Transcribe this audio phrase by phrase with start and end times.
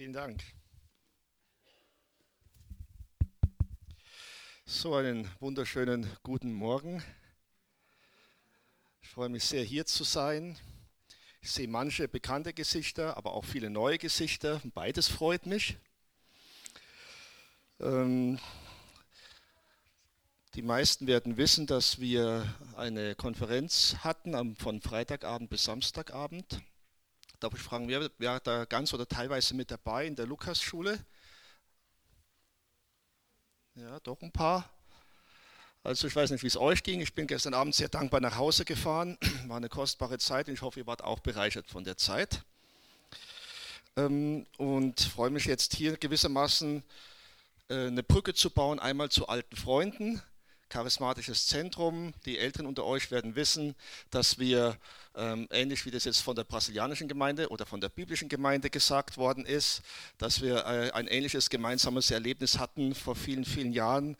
[0.00, 0.42] Vielen Dank.
[4.64, 7.04] So einen wunderschönen guten Morgen.
[9.02, 10.56] Ich freue mich sehr, hier zu sein.
[11.42, 14.62] Ich sehe manche bekannte Gesichter, aber auch viele neue Gesichter.
[14.72, 15.76] Beides freut mich.
[17.78, 18.38] Ähm,
[20.54, 26.62] die meisten werden wissen, dass wir eine Konferenz hatten von Freitagabend bis Samstagabend.
[27.40, 31.02] Darf ich fragen, wer, wer da ganz oder teilweise mit dabei in der Lukas-Schule?
[33.74, 34.68] Ja, doch ein paar.
[35.82, 37.00] Also ich weiß nicht, wie es euch ging.
[37.00, 39.16] Ich bin gestern Abend sehr dankbar nach Hause gefahren.
[39.46, 42.44] War eine kostbare Zeit und ich hoffe, ihr wart auch bereichert von der Zeit.
[43.96, 46.82] Ähm, und freue mich jetzt hier gewissermaßen
[47.70, 50.20] äh, eine Brücke zu bauen, einmal zu alten Freunden,
[50.70, 52.14] charismatisches Zentrum.
[52.24, 53.74] Die Älteren unter euch werden wissen,
[54.10, 54.78] dass wir,
[55.14, 59.18] ähm, ähnlich wie das jetzt von der brasilianischen Gemeinde oder von der biblischen Gemeinde gesagt
[59.18, 59.82] worden ist,
[60.16, 64.16] dass wir äh, ein ähnliches gemeinsames Erlebnis hatten vor vielen, vielen Jahren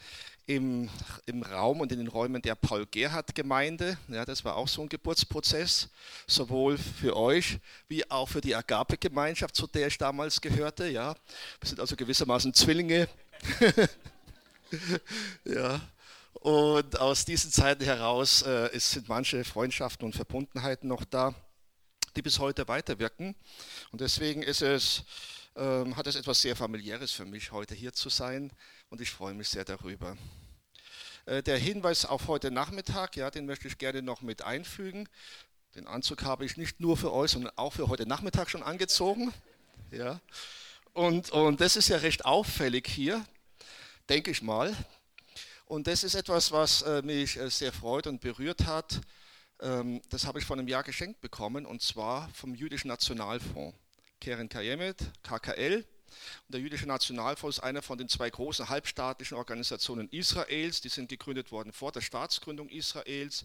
[0.50, 0.90] im,
[1.26, 3.96] im Raum und in den Räumen der Paul-Gerhardt-Gemeinde.
[4.08, 5.88] Ja, das war auch so ein Geburtsprozess,
[6.26, 10.88] sowohl für euch wie auch für die Agape-Gemeinschaft, zu der ich damals gehörte.
[10.88, 11.14] Ja.
[11.60, 13.08] Wir sind also gewissermaßen Zwillinge.
[15.44, 15.80] ja.
[16.32, 21.34] Und aus diesen Zeiten heraus äh, sind manche Freundschaften und Verbundenheiten noch da,
[22.16, 23.34] die bis heute weiterwirken.
[23.90, 25.04] Und deswegen ist es,
[25.56, 28.52] äh, hat es etwas sehr familiäres für mich, heute hier zu sein.
[28.88, 30.16] Und ich freue mich sehr darüber.
[31.26, 35.08] Äh, der Hinweis auf heute Nachmittag, ja, den möchte ich gerne noch mit einfügen.
[35.74, 39.32] Den Anzug habe ich nicht nur für euch, sondern auch für heute Nachmittag schon angezogen.
[39.90, 40.20] Ja.
[40.92, 43.24] Und, und das ist ja recht auffällig hier,
[44.08, 44.74] denke ich mal.
[45.70, 49.00] Und das ist etwas, was äh, mich äh, sehr freut und berührt hat.
[49.60, 53.78] Ähm, das habe ich vor einem Jahr geschenkt bekommen und zwar vom Jüdischen Nationalfonds.
[54.20, 55.84] Keren Kayemet, KKL.
[56.46, 60.80] Und der Jüdische Nationalfonds ist einer von den zwei großen halbstaatlichen Organisationen Israels.
[60.80, 63.44] Die sind gegründet worden vor der Staatsgründung Israels.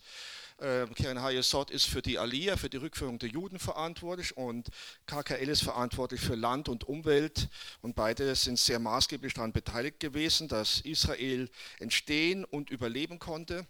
[0.59, 4.69] Ähm, Keren Hayesod ist für die Aliyah, für die Rückführung der Juden verantwortlich und
[5.05, 7.49] KKL ist verantwortlich für Land und Umwelt
[7.81, 13.67] und beide sind sehr maßgeblich daran beteiligt gewesen, dass Israel entstehen und überleben konnte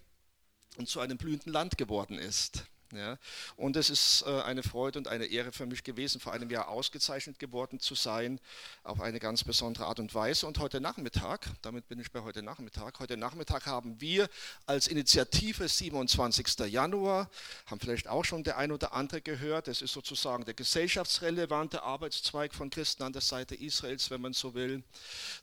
[0.76, 2.64] und zu einem blühenden Land geworden ist.
[2.92, 3.18] Ja,
[3.56, 6.68] und es ist äh, eine Freude und eine Ehre für mich gewesen, vor einem Jahr
[6.68, 8.38] ausgezeichnet geworden zu sein,
[8.84, 10.46] auf eine ganz besondere Art und Weise.
[10.46, 14.28] Und heute Nachmittag, damit bin ich bei heute Nachmittag, heute Nachmittag haben wir
[14.66, 16.58] als Initiative 27.
[16.68, 17.28] Januar,
[17.66, 22.54] haben vielleicht auch schon der ein oder andere gehört, das ist sozusagen der gesellschaftsrelevante Arbeitszweig
[22.54, 24.84] von Christen an der Seite Israels, wenn man so will.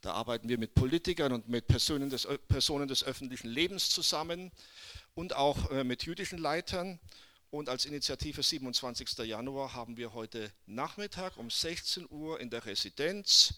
[0.02, 4.52] Da arbeiten wir mit Politikern und mit Personen des, Personen des öffentlichen Lebens zusammen
[5.16, 7.00] und auch äh, mit jüdischen Leitern.
[7.54, 9.16] Und als Initiative 27.
[9.20, 13.54] Januar haben wir heute Nachmittag um 16 Uhr in der Residenz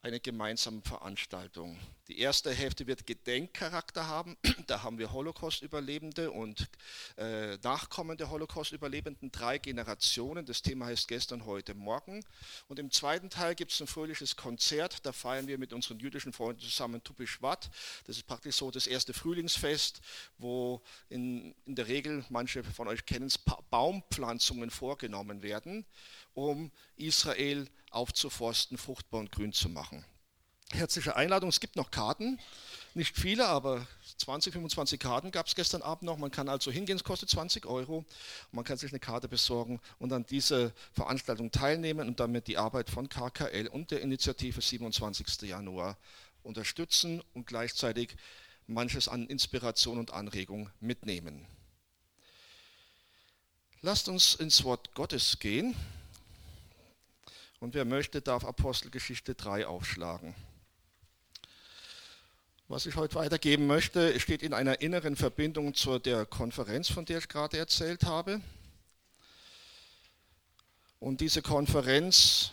[0.00, 1.78] eine gemeinsame Veranstaltung.
[2.08, 4.36] Die erste Hälfte wird Gedenkcharakter haben.
[4.66, 6.68] Da haben wir Holocaust-Überlebende und
[7.16, 10.44] äh, Nachkommen der Holocaust-Überlebenden, drei Generationen.
[10.44, 12.24] Das Thema heißt gestern, heute, morgen.
[12.68, 15.04] Und im zweiten Teil gibt es ein fröhliches Konzert.
[15.04, 17.70] Da feiern wir mit unseren jüdischen Freunden zusammen Tupishvat.
[18.06, 20.00] Das ist praktisch so das erste Frühlingsfest,
[20.38, 23.38] wo in, in der Regel, manche von euch kennen es,
[23.70, 25.84] Baumpflanzungen vorgenommen werden,
[26.34, 30.04] um Israel aufzuforsten, fruchtbar und grün zu machen.
[30.72, 32.38] Herzliche Einladung, es gibt noch Karten,
[32.92, 33.86] nicht viele, aber
[34.18, 36.18] 20, 25 Karten gab es gestern Abend noch.
[36.18, 38.04] Man kann also hingehen, es kostet 20 Euro.
[38.52, 42.90] Man kann sich eine Karte besorgen und an dieser Veranstaltung teilnehmen und damit die Arbeit
[42.90, 45.42] von KKL und der Initiative 27.
[45.42, 45.96] Januar
[46.42, 48.16] unterstützen und gleichzeitig
[48.66, 51.46] manches an Inspiration und Anregung mitnehmen.
[53.80, 55.74] Lasst uns ins Wort Gottes gehen.
[57.60, 60.34] Und wer möchte, darf Apostelgeschichte 3 aufschlagen.
[62.70, 67.16] Was ich heute weitergeben möchte, steht in einer inneren Verbindung zu der Konferenz, von der
[67.16, 68.42] ich gerade erzählt habe.
[71.00, 72.50] Und diese Konferenz,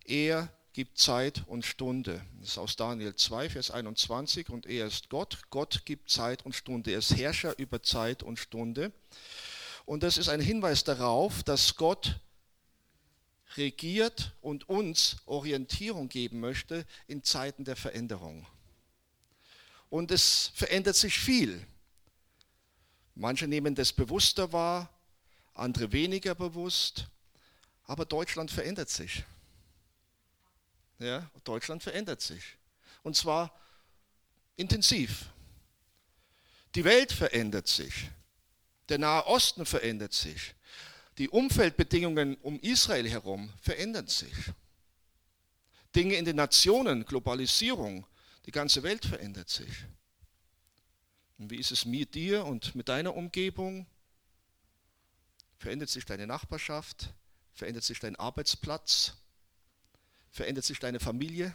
[0.07, 2.25] Er gibt Zeit und Stunde.
[2.41, 4.49] Das ist aus Daniel 2, Vers 21.
[4.49, 5.43] Und er ist Gott.
[5.51, 6.93] Gott gibt Zeit und Stunde.
[6.93, 8.91] Er ist Herrscher über Zeit und Stunde.
[9.87, 12.19] Und das ist ein Hinweis darauf, dass Gott
[13.57, 18.47] regiert und uns Orientierung geben möchte in Zeiten der Veränderung.
[19.91, 21.65] Und es verändert sich viel.
[23.15, 24.91] Manche nehmen das bewusster wahr,
[25.55, 27.07] andere weniger bewusst.
[27.85, 29.25] Aber Deutschland verändert sich.
[30.99, 32.57] Ja, Deutschland verändert sich.
[33.03, 33.55] Und zwar
[34.57, 35.27] intensiv.
[36.75, 38.11] Die Welt verändert sich.
[38.89, 40.55] Der Nahe Osten verändert sich.
[41.19, 44.35] Die Umfeldbedingungen um Israel herum verändern sich.
[45.95, 48.07] Dinge in den Nationen, Globalisierung,
[48.47, 49.71] die ganze Welt verändert sich.
[51.39, 53.87] Und wie ist es mit dir und mit deiner Umgebung?
[55.57, 57.13] Verändert sich deine Nachbarschaft?
[57.53, 59.15] Verändert sich dein Arbeitsplatz?
[60.31, 61.55] Verändert sich deine Familie?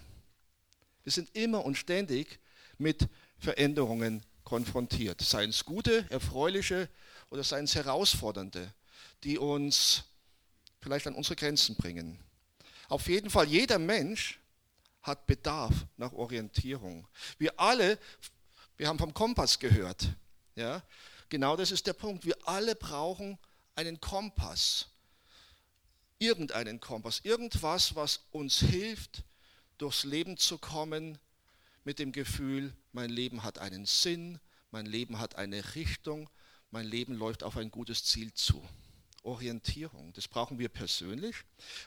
[1.03, 2.39] Wir sind immer und ständig
[2.77, 5.21] mit Veränderungen konfrontiert.
[5.21, 6.89] Seien es gute, erfreuliche
[7.29, 8.73] oder seien es herausfordernde,
[9.23, 10.03] die uns
[10.81, 12.19] vielleicht an unsere Grenzen bringen.
[12.87, 14.39] Auf jeden Fall, jeder Mensch
[15.03, 17.07] hat Bedarf nach Orientierung.
[17.37, 17.99] Wir alle,
[18.75, 20.07] wir haben vom Kompass gehört.
[20.55, 20.81] Ja?
[21.29, 22.25] Genau das ist der Punkt.
[22.25, 23.37] Wir alle brauchen
[23.75, 24.87] einen Kompass.
[26.17, 27.21] Irgendeinen Kompass.
[27.23, 29.23] Irgendwas, was uns hilft,
[29.77, 31.19] durchs Leben zu kommen
[31.83, 34.39] mit dem Gefühl, mein Leben hat einen Sinn,
[34.71, 36.29] mein Leben hat eine Richtung,
[36.71, 38.63] mein Leben läuft auf ein gutes Ziel zu.
[39.23, 41.35] Orientierung, das brauchen wir persönlich,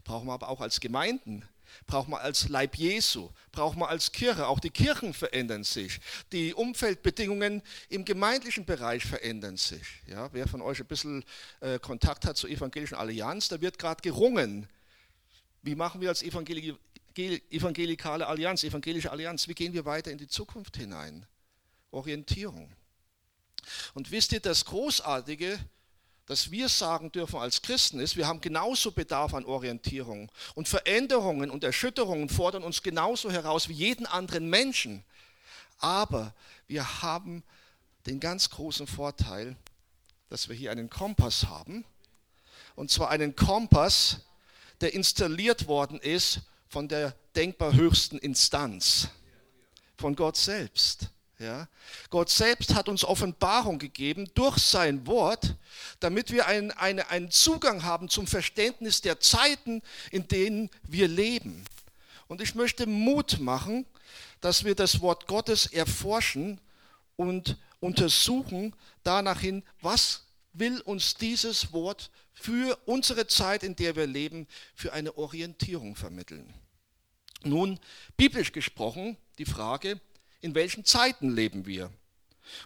[0.05, 1.49] brauchen wir aber auch als Gemeinden,
[1.87, 4.47] brauchen wir als Leib Jesu, brauchen wir als Kirche.
[4.47, 6.01] Auch die Kirchen verändern sich.
[6.33, 10.03] Die Umfeldbedingungen im gemeindlichen Bereich verändern sich.
[10.07, 11.25] Ja, wer von euch ein bisschen
[11.61, 14.69] äh, Kontakt hat zur Evangelischen Allianz, da wird gerade gerungen.
[15.63, 16.77] Wie machen wir als Evangelik
[17.19, 21.27] evangelikale Allianz, evangelische Allianz, wie gehen wir weiter in die Zukunft hinein?
[21.91, 22.73] Orientierung.
[23.95, 25.59] Und wisst ihr, das Großartige,
[26.27, 30.31] das wir sagen dürfen als Christen ist, wir haben genauso Bedarf an Orientierung.
[30.55, 35.05] Und Veränderungen und Erschütterungen fordern uns genauso heraus wie jeden anderen Menschen.
[35.79, 36.35] Aber
[36.67, 37.43] wir haben
[38.07, 39.57] den ganz großen Vorteil,
[40.29, 41.85] dass wir hier einen Kompass haben.
[42.75, 44.21] Und zwar einen Kompass,
[44.81, 46.41] der installiert worden ist
[46.73, 49.09] von der denkbar höchsten Instanz,
[49.99, 51.11] von Gott selbst.
[51.39, 51.69] Ja?
[52.09, 55.57] Gott selbst hat uns Offenbarung gegeben durch sein Wort,
[56.01, 61.63] damit wir einen, eine, einen Zugang haben zum Verständnis der Zeiten, in denen wir leben.
[62.27, 63.85] Und ich möchte Mut machen,
[64.41, 66.59] dass wir das Wort Gottes erforschen
[67.17, 70.25] und untersuchen danach hin, was
[70.55, 76.62] will uns dieses Wort für unsere Zeit, in der wir leben, für eine Orientierung vermitteln.
[77.45, 77.79] Nun,
[78.17, 80.01] biblisch gesprochen, die Frage,
[80.41, 81.91] in welchen Zeiten leben wir?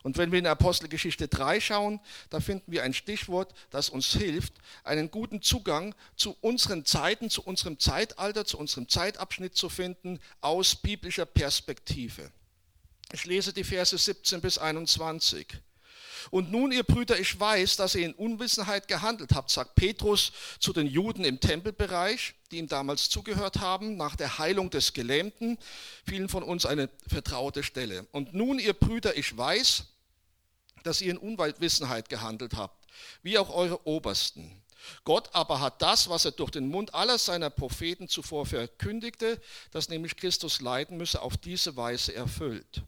[0.02, 2.00] Und wenn wir in Apostelgeschichte 3 schauen,
[2.30, 7.42] da finden wir ein Stichwort, das uns hilft, einen guten Zugang zu unseren Zeiten, zu
[7.42, 12.30] unserem Zeitalter, zu unserem Zeitabschnitt zu finden aus biblischer Perspektive.
[13.12, 15.46] Ich lese die Verse 17 bis 21.
[16.30, 20.72] Und nun, ihr Brüder, ich weiß, dass ihr in Unwissenheit gehandelt habt, sagt Petrus zu
[20.72, 25.58] den Juden im Tempelbereich, die ihm damals zugehört haben, nach der Heilung des Gelähmten,
[26.06, 28.06] vielen von uns eine vertraute Stelle.
[28.12, 29.84] Und nun, ihr Brüder, ich weiß,
[30.82, 32.86] dass ihr in Unwissenheit gehandelt habt,
[33.22, 34.62] wie auch eure Obersten.
[35.04, 39.40] Gott aber hat das, was er durch den Mund aller seiner Propheten zuvor verkündigte,
[39.72, 42.82] dass nämlich Christus leiden müsse, auf diese Weise erfüllt.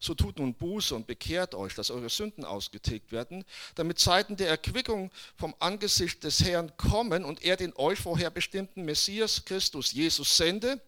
[0.00, 3.44] So tut nun Buße und bekehrt euch, dass eure Sünden ausgetilgt werden,
[3.74, 8.84] damit Zeiten der Erquickung vom Angesicht des Herrn kommen und er den euch vorher bestimmten
[8.84, 10.80] Messias Christus Jesus sende.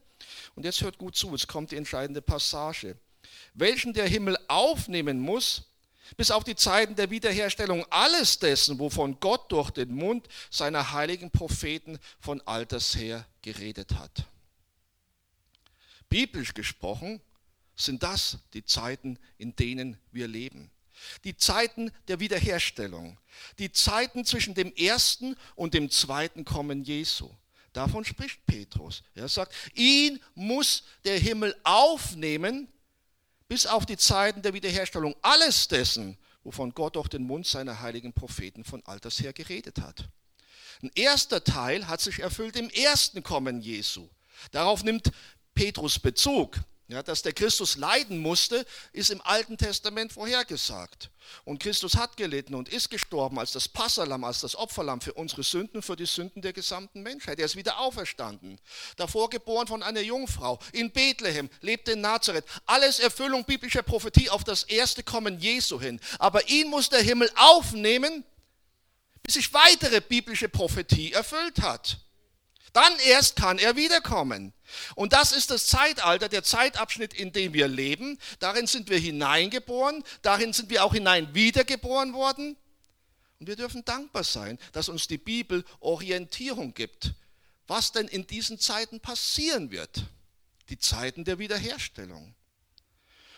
[0.55, 2.97] Und jetzt hört gut zu, jetzt kommt die entscheidende Passage.
[3.55, 5.63] Welchen der Himmel aufnehmen muss,
[6.17, 11.31] bis auf die Zeiten der Wiederherstellung alles dessen, wovon Gott durch den Mund seiner heiligen
[11.31, 14.25] Propheten von alters her geredet hat.
[16.09, 17.21] Biblisch gesprochen
[17.77, 20.71] sind das die Zeiten, in denen wir leben.
[21.25, 23.19] Die Zeiten der Wiederherstellung.
[23.59, 27.31] Die Zeiten zwischen dem ersten und dem zweiten Kommen Jesu.
[27.73, 29.03] Davon spricht Petrus.
[29.15, 32.69] Er sagt, ihn muss der Himmel aufnehmen
[33.49, 35.17] bis auf die Zeiten der Wiederherstellung.
[35.23, 40.09] Alles dessen, wovon Gott durch den Mund seiner heiligen Propheten von alters her geredet hat.
[40.83, 44.09] Ein erster Teil hat sich erfüllt im ersten Kommen Jesu.
[44.53, 45.11] Darauf nimmt
[45.55, 46.61] Petrus Bezug.
[46.87, 51.09] Ja, dass der Christus leiden musste, ist im Alten Testament vorhergesagt.
[51.45, 55.43] Und Christus hat gelitten und ist gestorben als das Passalam, als das Opferlamm für unsere
[55.43, 57.39] Sünden, für die Sünden der gesamten Menschheit.
[57.39, 58.61] Er ist wieder auferstanden.
[58.97, 62.45] Davor geboren von einer Jungfrau, in Bethlehem, lebte in Nazareth.
[62.67, 65.99] Alles Erfüllung biblischer Prophetie auf das erste Kommen Jesu hin.
[66.19, 68.25] Aber ihn muss der Himmel aufnehmen,
[69.23, 72.04] bis sich weitere biblische Prophetie erfüllt hat.
[72.75, 74.53] Dann erst kann er wiederkommen.
[74.97, 78.19] Und das ist das Zeitalter, der Zeitabschnitt, in dem wir leben.
[78.41, 82.57] Darin sind wir hineingeboren, darin sind wir auch hinein wiedergeboren worden.
[83.39, 87.15] Und wir dürfen dankbar sein, dass uns die Bibel Orientierung gibt,
[87.69, 90.07] was denn in diesen Zeiten passieren wird.
[90.69, 92.35] Die Zeiten der Wiederherstellung.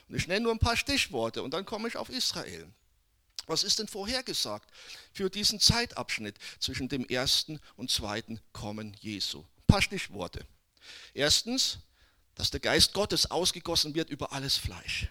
[0.08, 2.72] Und ich nenne nur ein paar Stichworte und dann komme ich auf Israel.
[3.46, 4.68] Was ist denn vorhergesagt
[5.12, 9.40] für diesen Zeitabschnitt zwischen dem ersten und zweiten Kommen Jesu?
[9.40, 10.44] Ein paar Stichworte.
[11.14, 11.78] Erstens,
[12.34, 15.08] dass der Geist Gottes ausgegossen wird über alles Fleisch.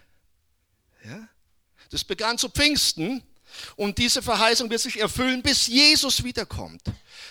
[1.04, 1.28] Ja?
[1.90, 3.22] Das begann zu Pfingsten
[3.76, 6.82] und diese Verheißung wird sich erfüllen, bis Jesus wiederkommt.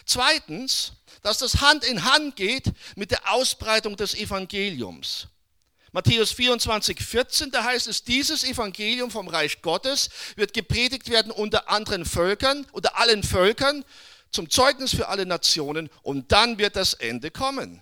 [0.05, 5.27] Zweitens, dass das Hand in Hand geht mit der Ausbreitung des Evangeliums.
[5.95, 11.69] Matthäus 24, 14, da heißt es, dieses Evangelium vom Reich Gottes wird gepredigt werden unter
[11.69, 13.85] anderen Völkern, unter allen Völkern,
[14.29, 17.81] zum Zeugnis für alle Nationen und dann wird das Ende kommen.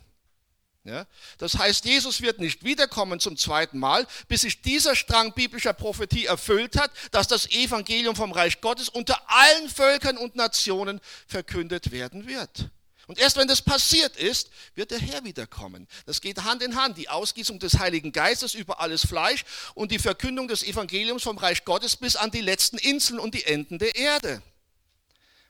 [0.84, 1.08] Ja?
[1.40, 6.28] Das heißt, Jesus wird nicht wiederkommen zum zweiten Mal, bis sich dieser Strang biblischer Prophetie
[6.28, 12.28] erfüllt hat, dass das Evangelium vom Reich Gottes unter allen Völkern und Nationen verkündet werden
[12.28, 12.70] wird.
[13.08, 15.88] Und erst wenn das passiert ist, wird der Herr wiederkommen.
[16.06, 16.98] Das geht Hand in Hand.
[16.98, 19.44] Die Ausgießung des Heiligen Geistes über alles Fleisch
[19.76, 23.44] und die Verkündung des Evangeliums vom Reich Gottes bis an die letzten Inseln und die
[23.44, 24.42] Enden der Erde.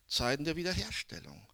[0.08, 1.48] Zeiten der Wiederherstellung.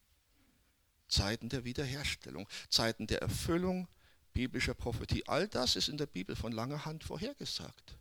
[1.09, 3.87] Zeiten der Wiederherstellung, Zeiten der Erfüllung
[4.33, 5.27] biblischer Prophetie.
[5.27, 7.95] All das ist in der Bibel von langer Hand vorhergesagt.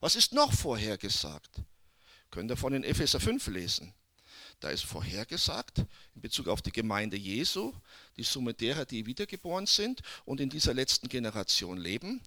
[0.00, 1.60] Was ist noch vorhergesagt?
[2.30, 3.94] Könnt ihr von in Epheser 5 lesen.
[4.60, 5.78] Da ist vorhergesagt
[6.14, 7.72] in Bezug auf die Gemeinde Jesu,
[8.16, 12.20] die Summe derer, die wiedergeboren sind und in dieser letzten Generation leben,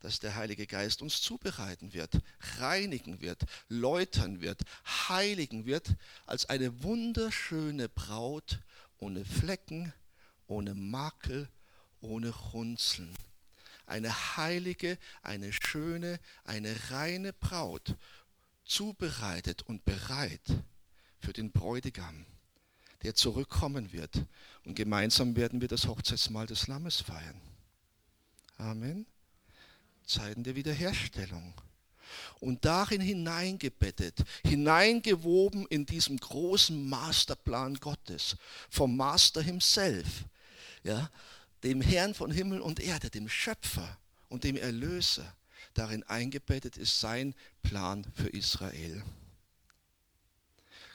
[0.00, 2.20] dass der Heilige Geist uns zubereiten wird,
[2.58, 4.60] reinigen wird, läutern wird,
[5.08, 8.60] heiligen wird, als eine wunderschöne Braut
[8.98, 9.92] ohne Flecken,
[10.46, 11.48] ohne Makel,
[12.00, 13.14] ohne Runzeln.
[13.86, 17.96] Eine heilige, eine schöne, eine reine Braut,
[18.64, 20.42] zubereitet und bereit
[21.20, 22.26] für den Bräutigam,
[23.02, 24.24] der zurückkommen wird.
[24.64, 27.40] Und gemeinsam werden wir das Hochzeitsmahl des Lammes feiern.
[28.56, 29.06] Amen.
[30.04, 31.54] Zeiten der Wiederherstellung
[32.40, 38.36] und darin hineingebettet, hineingewoben in diesem großen Masterplan Gottes,
[38.70, 40.24] vom Master himself,
[40.82, 41.10] ja,
[41.62, 43.98] dem Herrn von Himmel und Erde, dem Schöpfer
[44.28, 45.34] und dem Erlöser.
[45.74, 49.02] Darin eingebettet ist sein Plan für Israel.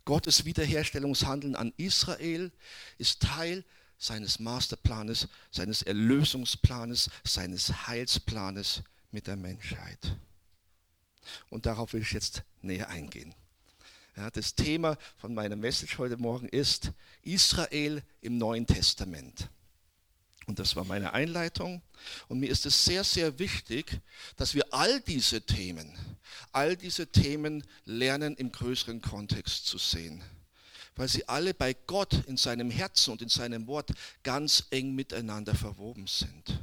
[0.06, 2.52] Gottes Wiederherstellungshandeln an Israel
[2.98, 3.64] ist Teil
[3.98, 10.18] seines Masterplanes, seines Erlösungsplanes, seines Heilsplanes mit der Menschheit.
[11.50, 13.34] Und darauf will ich jetzt näher eingehen.
[14.18, 16.92] Ja, das Thema von meiner Message heute Morgen ist
[17.22, 19.50] Israel im Neuen Testament.
[20.46, 21.82] Und das war meine Einleitung.
[22.28, 24.00] Und mir ist es sehr, sehr wichtig,
[24.36, 25.98] dass wir all diese Themen,
[26.52, 30.24] all diese Themen lernen im größeren Kontext zu sehen.
[30.96, 35.56] Weil sie alle bei Gott in seinem Herzen und in seinem Wort ganz eng miteinander
[35.56, 36.60] verwoben sind.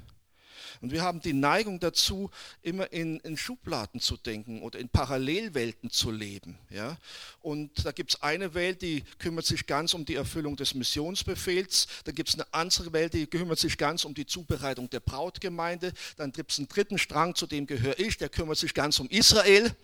[0.81, 2.31] Und wir haben die Neigung dazu,
[2.63, 6.59] immer in, in Schubladen zu denken oder in Parallelwelten zu leben.
[6.71, 6.97] Ja?
[7.41, 11.87] Und da gibt es eine Welt, die kümmert sich ganz um die Erfüllung des Missionsbefehls.
[12.05, 15.93] Da gibt es eine andere Welt, die kümmert sich ganz um die Zubereitung der Brautgemeinde.
[16.17, 19.09] Dann gibt es einen dritten Strang, zu dem gehöre ich, der kümmert sich ganz um
[19.11, 19.77] Israel.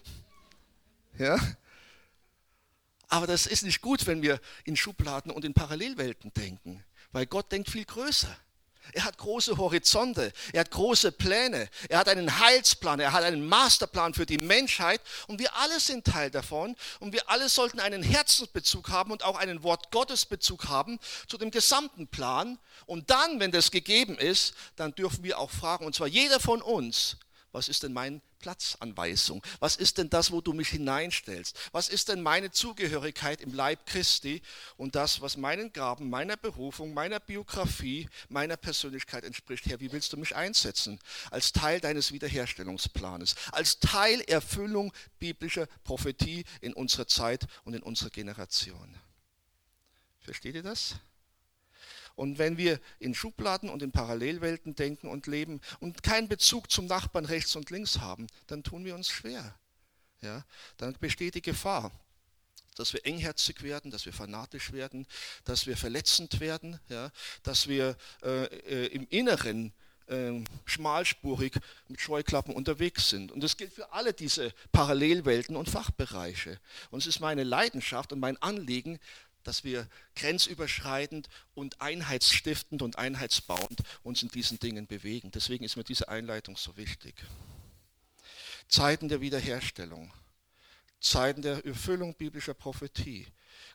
[1.18, 1.38] Ja?
[3.08, 7.52] Aber das ist nicht gut, wenn wir in Schubladen und in Parallelwelten denken, weil Gott
[7.52, 8.34] denkt viel größer.
[8.92, 13.46] Er hat große Horizonte, er hat große Pläne, er hat einen Heilsplan, er hat einen
[13.46, 18.02] Masterplan für die Menschheit und wir alle sind Teil davon und wir alle sollten einen
[18.02, 23.40] Herzensbezug haben und auch einen Wort Gottes Bezug haben zu dem gesamten Plan und dann,
[23.40, 27.16] wenn das gegeben ist, dann dürfen wir auch fragen und zwar jeder von uns,
[27.56, 29.42] was ist denn mein Platzanweisung?
[29.60, 31.56] Was ist denn das, wo du mich hineinstellst?
[31.72, 34.42] Was ist denn meine Zugehörigkeit im Leib Christi
[34.76, 39.64] und das, was meinen Gaben, meiner Berufung, meiner Biografie, meiner Persönlichkeit entspricht?
[39.64, 41.00] Herr, wie willst du mich einsetzen?
[41.30, 48.10] Als Teil deines Wiederherstellungsplanes, als Teil Erfüllung biblischer Prophetie in unserer Zeit und in unserer
[48.10, 48.94] Generation.
[50.20, 50.96] Versteht ihr das?
[52.16, 56.86] Und wenn wir in Schubladen und in Parallelwelten denken und leben und keinen Bezug zum
[56.86, 59.54] Nachbarn rechts und links haben, dann tun wir uns schwer.
[60.22, 60.44] Ja?
[60.78, 61.92] Dann besteht die Gefahr,
[62.74, 65.06] dass wir engherzig werden, dass wir fanatisch werden,
[65.44, 67.10] dass wir verletzend werden, ja?
[67.42, 69.74] dass wir äh, äh, im Inneren
[70.06, 71.58] äh, schmalspurig
[71.88, 73.32] mit Scheuklappen unterwegs sind.
[73.32, 76.60] Und das gilt für alle diese Parallelwelten und Fachbereiche.
[76.90, 78.98] Und es ist meine Leidenschaft und mein Anliegen,
[79.46, 85.30] dass wir grenzüberschreitend und einheitsstiftend und einheitsbauend uns in diesen Dingen bewegen.
[85.30, 87.14] Deswegen ist mir diese Einleitung so wichtig.
[88.68, 90.12] Zeiten der Wiederherstellung.
[91.00, 93.26] Zeiten der Erfüllung biblischer Prophetie.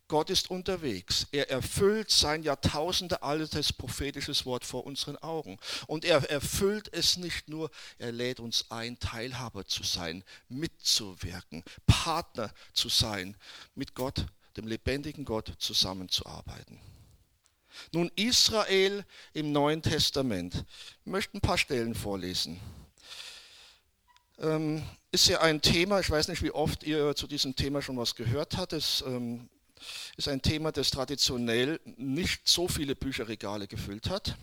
[0.08, 1.28] Gott ist unterwegs.
[1.32, 5.58] Er erfüllt sein Jahrtausende altes prophetisches Wort vor unseren Augen.
[5.88, 12.54] Und er erfüllt es nicht nur, er lädt uns ein, Teilhaber zu sein, mitzuwirken, Partner
[12.74, 13.38] zu sein,
[13.74, 14.26] mit Gott,
[14.58, 16.80] dem lebendigen Gott, zusammenzuarbeiten.
[17.92, 20.66] Nun Israel im Neuen Testament.
[21.06, 22.60] Ich möchte ein paar Stellen vorlesen.
[24.40, 27.98] Ähm, ist ja ein Thema, ich weiß nicht, wie oft ihr zu diesem Thema schon
[27.98, 28.74] was gehört habt.
[28.74, 29.50] Es ähm,
[30.18, 34.38] ist ein Thema, das traditionell nicht so viele Bücherregale gefüllt hat.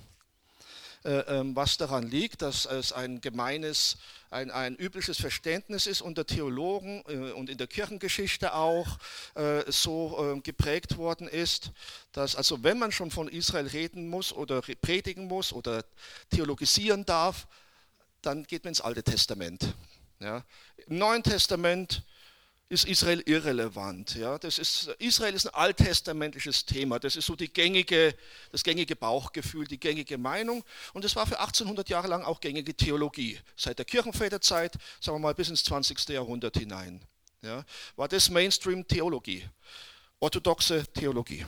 [1.04, 3.98] Äh, ähm, was daran liegt, dass es ein gemeines,
[4.30, 8.98] ein, ein übliches Verständnis ist unter Theologen äh, und in der Kirchengeschichte auch
[9.36, 11.70] äh, so geprägt worden ist,
[12.12, 15.84] dass also wenn man schon von Israel reden muss oder predigen muss oder
[16.30, 17.46] theologisieren darf,
[18.20, 19.74] dann geht man ins Alte Testament.
[20.18, 20.44] Ja.
[20.88, 22.02] Im Neuen Testament
[22.68, 24.14] ist Israel irrelevant.
[24.14, 24.38] Ja?
[24.38, 26.98] Das ist, Israel ist ein alttestamentliches Thema.
[26.98, 28.14] Das ist so die gängige,
[28.52, 30.64] das gängige Bauchgefühl, die gängige Meinung.
[30.92, 33.40] Und das war für 1800 Jahre lang auch gängige Theologie.
[33.56, 36.08] Seit der Kirchenväterzeit, sagen wir mal, bis ins 20.
[36.10, 37.00] Jahrhundert hinein.
[37.42, 37.64] Ja?
[37.96, 39.48] War das Mainstream-Theologie,
[40.20, 41.46] orthodoxe Theologie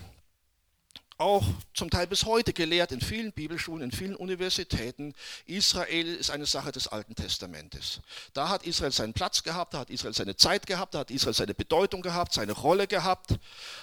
[1.21, 5.15] auch zum Teil bis heute gelehrt in vielen Bibelschulen, in vielen Universitäten.
[5.47, 8.01] Israel ist eine Sache des Alten Testamentes.
[8.33, 11.35] Da hat Israel seinen Platz gehabt, da hat Israel seine Zeit gehabt, da hat Israel
[11.35, 13.39] seine Bedeutung gehabt, seine Rolle gehabt.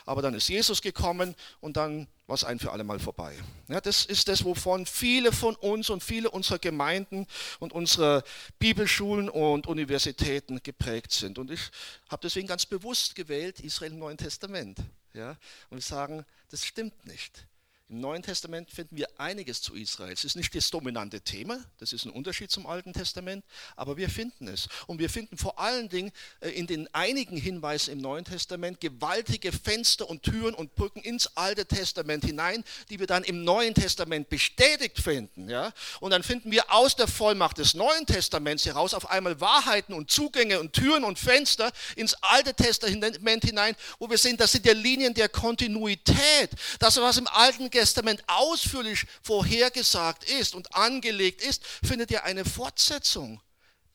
[0.06, 3.36] Aber dann ist Jesus gekommen und dann war es ein für alle Mal vorbei.
[3.68, 7.28] Ja, das ist das, wovon viele von uns und viele unserer Gemeinden
[7.60, 8.24] und unsere
[8.58, 11.38] Bibelschulen und Universitäten geprägt sind.
[11.38, 11.62] Und ich
[12.10, 14.80] habe deswegen ganz bewusst gewählt Israel im Neuen Testament.
[15.18, 15.38] Ja?
[15.70, 17.48] Und sagen, das stimmt nicht.
[17.90, 20.12] Im Neuen Testament finden wir einiges zu Israel.
[20.12, 23.46] Es ist nicht das dominante Thema, das ist ein Unterschied zum Alten Testament,
[23.78, 24.68] aber wir finden es.
[24.88, 29.54] Und wir finden vor allen Dingen äh, in den einigen Hinweisen im Neuen Testament gewaltige
[29.54, 34.28] Fenster und Türen und Brücken ins Alte Testament hinein, die wir dann im Neuen Testament
[34.28, 35.50] bestätigt finden.
[35.50, 35.72] Ja?
[36.02, 40.12] Und dann finden wir aus der Vollmacht des Neuen Testaments heraus auf einmal Wahrheiten und
[40.12, 44.74] Zugänge und Türen und Fenster ins Alte Testament hinein, wo wir sehen, das sind ja
[44.74, 46.50] Linien der Kontinuität.
[46.80, 53.40] Das, was im Alten Testament ausführlich vorhergesagt ist und angelegt ist, findet ihr eine Fortsetzung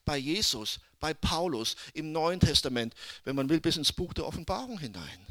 [0.05, 4.79] bei Jesus, bei Paulus im Neuen Testament, wenn man will, bis ins Buch der Offenbarung
[4.79, 5.27] hinein.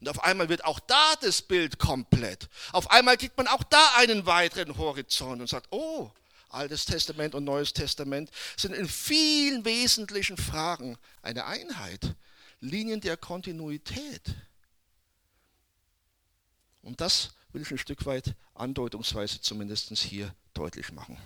[0.00, 2.48] Und auf einmal wird auch da das Bild komplett.
[2.72, 6.10] Auf einmal kriegt man auch da einen weiteren Horizont und sagt, oh,
[6.48, 12.14] Altes Testament und Neues Testament sind in vielen wesentlichen Fragen eine Einheit,
[12.60, 14.34] Linien der Kontinuität.
[16.80, 21.16] Und das will ich ein Stück weit andeutungsweise zumindest hier deutlich machen.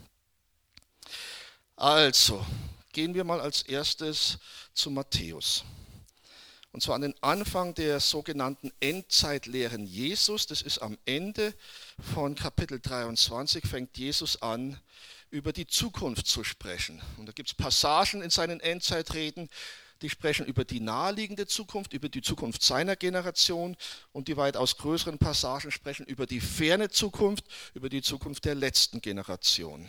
[1.75, 2.47] Also,
[2.93, 4.39] gehen wir mal als erstes
[4.73, 5.65] zu Matthäus.
[6.71, 10.47] Und zwar an den Anfang der sogenannten Endzeitlehren Jesus.
[10.47, 11.53] Das ist am Ende
[12.15, 14.79] von Kapitel 23, fängt Jesus an,
[15.31, 17.03] über die Zukunft zu sprechen.
[17.17, 19.51] Und da gibt es Passagen in seinen Endzeitreden,
[20.03, 23.77] die sprechen über die naheliegende Zukunft, über die Zukunft seiner Generation
[24.13, 29.01] und die weitaus größeren Passagen sprechen über die ferne Zukunft, über die Zukunft der letzten
[29.01, 29.87] Generation.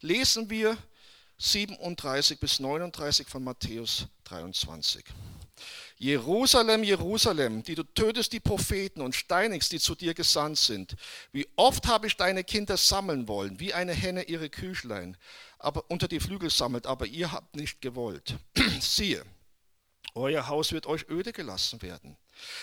[0.00, 0.76] Lesen wir
[1.38, 5.04] 37 bis 39 von Matthäus 23.
[5.96, 10.96] Jerusalem, Jerusalem, die du tötest die Propheten und steinigst, die zu dir gesandt sind.
[11.32, 15.16] Wie oft habe ich deine Kinder sammeln wollen, wie eine Henne ihre Küchlein,
[15.58, 18.36] aber unter die Flügel sammelt, aber ihr habt nicht gewollt.
[18.80, 19.24] Siehe,
[20.14, 22.16] euer Haus wird euch öde gelassen werden.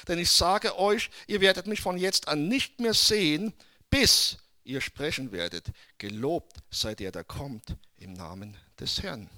[0.07, 3.53] Denn ich sage euch, ihr werdet mich von jetzt an nicht mehr sehen,
[3.89, 5.67] bis ihr sprechen werdet.
[5.97, 9.29] Gelobt sei der, der kommt im Namen des Herrn.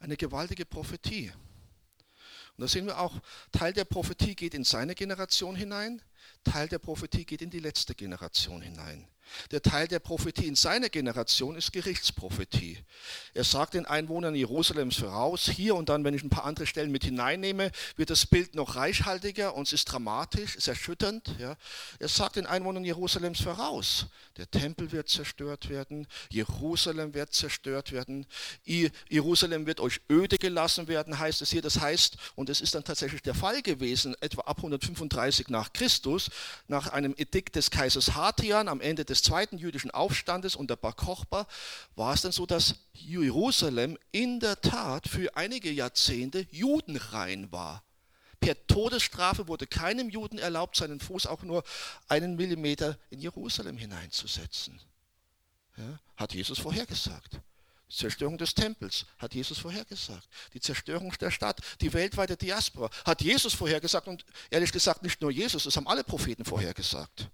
[0.00, 1.32] Eine gewaltige Prophetie.
[2.56, 3.14] Und da sehen wir auch,
[3.52, 6.00] Teil der Prophetie geht in seine Generation hinein,
[6.42, 9.06] Teil der Prophetie geht in die letzte Generation hinein.
[9.50, 12.78] Der Teil der Prophetie in seiner Generation ist Gerichtsprophetie.
[13.34, 16.90] Er sagt den Einwohnern Jerusalems voraus, hier und dann, wenn ich ein paar andere Stellen
[16.90, 21.34] mit hineinnehme, wird das Bild noch reichhaltiger und es ist dramatisch, ist erschütternd.
[21.38, 21.56] Ja.
[21.98, 28.26] Er sagt den Einwohnern Jerusalems voraus, der Tempel wird zerstört werden, Jerusalem wird zerstört werden,
[29.08, 31.62] Jerusalem wird euch öde gelassen werden, heißt es hier.
[31.62, 36.30] Das heißt, und es ist dann tatsächlich der Fall gewesen, etwa ab 135 nach Christus,
[36.68, 40.92] nach einem Edikt des Kaisers Hatian am Ende des des zweiten jüdischen Aufstandes unter Bar
[40.92, 41.46] Kochba
[41.94, 47.82] war es dann so, dass Jerusalem in der Tat für einige Jahrzehnte judenrein war.
[48.40, 51.64] Per Todesstrafe wurde keinem Juden erlaubt, seinen Fuß auch nur
[52.08, 54.78] einen Millimeter in Jerusalem hineinzusetzen.
[55.78, 57.40] Ja, hat Jesus vorhergesagt.
[57.88, 60.28] Zerstörung des Tempels hat Jesus vorhergesagt.
[60.52, 65.30] Die Zerstörung der Stadt, die weltweite Diaspora hat Jesus vorhergesagt und ehrlich gesagt nicht nur
[65.30, 67.30] Jesus, das haben alle Propheten vorhergesagt.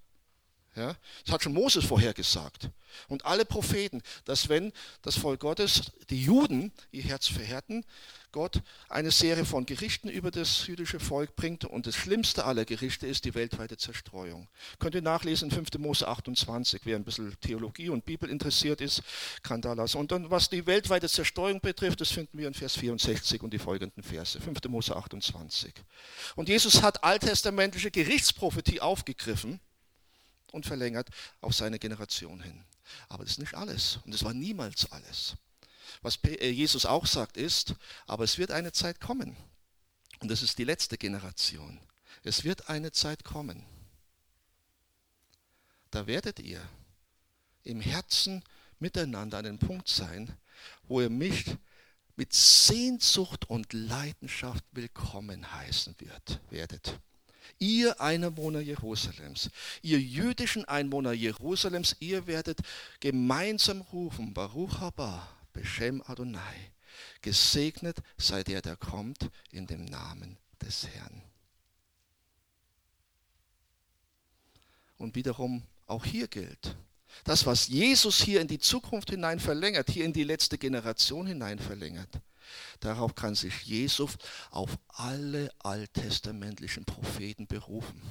[0.74, 2.70] Ja, das hat schon Moses vorhergesagt.
[3.08, 7.84] Und alle Propheten, dass wenn das Volk Gottes, die Juden, ihr Herz verhärten,
[8.32, 11.66] Gott eine Serie von Gerichten über das jüdische Volk bringt.
[11.66, 14.48] Und das schlimmste aller Gerichte ist die weltweite Zerstreuung.
[14.78, 15.78] Könnt ihr nachlesen in 5.
[15.78, 16.80] Mose 28.
[16.84, 19.02] Wer ein bisschen Theologie und Bibel interessiert ist,
[19.42, 19.98] kann da lassen.
[19.98, 23.58] Und dann, was die weltweite Zerstreuung betrifft, das finden wir in Vers 64 und die
[23.58, 24.40] folgenden Verse.
[24.40, 24.58] 5.
[24.68, 25.74] Mose 28.
[26.34, 29.60] Und Jesus hat alttestamentliche Gerichtsprophetie aufgegriffen
[30.52, 31.08] und verlängert
[31.40, 32.64] auf seine Generation hin.
[33.08, 35.34] Aber das ist nicht alles und es war niemals alles.
[36.02, 37.74] Was äh, Jesus auch sagt ist,
[38.06, 39.36] aber es wird eine Zeit kommen
[40.20, 41.80] und das ist die letzte Generation.
[42.22, 43.66] Es wird eine Zeit kommen.
[45.90, 46.60] Da werdet ihr
[47.64, 48.42] im Herzen
[48.78, 50.36] miteinander an den Punkt sein,
[50.84, 51.44] wo ihr mich
[52.16, 56.98] mit Sehnsucht und Leidenschaft willkommen heißen wird, werdet
[57.58, 59.50] ihr Einwohner Jerusalems,
[59.82, 62.60] ihr jüdischen Einwohner Jerusalems, ihr werdet
[63.00, 66.72] gemeinsam rufen, Baruch haba, Beshem Adonai,
[67.20, 71.22] gesegnet sei der, der kommt in dem Namen des Herrn.
[74.98, 76.76] Und wiederum auch hier gilt,
[77.24, 81.58] das, was Jesus hier in die Zukunft hinein verlängert, hier in die letzte Generation hinein
[81.58, 82.20] verlängert,
[82.80, 84.16] Darauf kann sich Jesus
[84.50, 88.02] auf alle alttestamentlichen Propheten berufen.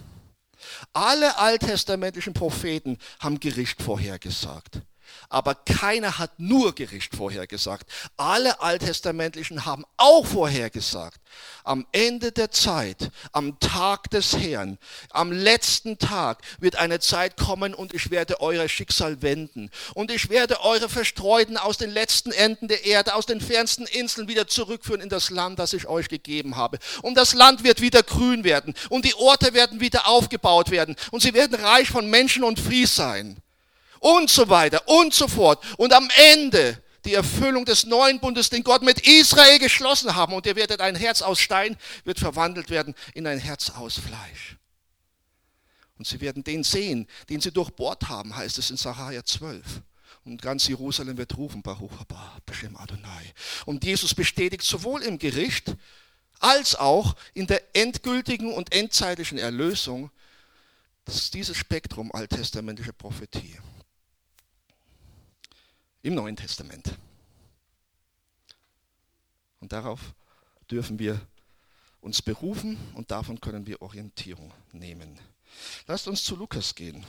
[0.93, 4.81] Alle alttestamentlichen Propheten haben Gericht vorhergesagt.
[5.29, 7.89] Aber keiner hat nur Gericht vorhergesagt.
[8.17, 11.21] Alle Alttestamentlichen haben auch vorhergesagt.
[11.63, 14.77] Am Ende der Zeit, am Tag des Herrn,
[15.11, 19.69] am letzten Tag wird eine Zeit kommen und ich werde euer Schicksal wenden.
[19.93, 24.27] Und ich werde eure Verstreuten aus den letzten Enden der Erde, aus den fernsten Inseln
[24.27, 26.79] wieder zurückführen in das Land, das ich euch gegeben habe.
[27.01, 28.73] Und das Land wird wieder grün werden.
[28.89, 30.95] Und die Orte werden wieder aufgebaut werden.
[31.11, 33.41] Und sie werden reich von Menschen und Fries sein
[34.01, 35.63] und so weiter und so fort.
[35.77, 40.33] Und am Ende die Erfüllung des neuen Bundes, den Gott mit Israel geschlossen haben.
[40.33, 44.57] Und ihr werdet ein Herz aus Stein, wird verwandelt werden in ein Herz aus Fleisch.
[45.97, 49.63] Und sie werden den sehen, den sie durchbohrt haben, heißt es in Sacharja 12.
[50.25, 53.33] Und ganz Jerusalem wird rufen, Baruch haba, Beshem Adonai.
[53.65, 55.75] Und Jesus bestätigt sowohl im Gericht
[56.39, 60.11] als auch in der endgültigen und endzeitlichen Erlösung
[61.33, 63.57] dieses Spektrum alttestamentlicher Prophetie
[66.01, 66.97] im Neuen Testament.
[69.59, 69.99] Und darauf
[70.69, 71.19] dürfen wir
[72.01, 75.19] uns berufen und davon können wir Orientierung nehmen.
[75.87, 77.05] Lasst uns zu Lukas gehen.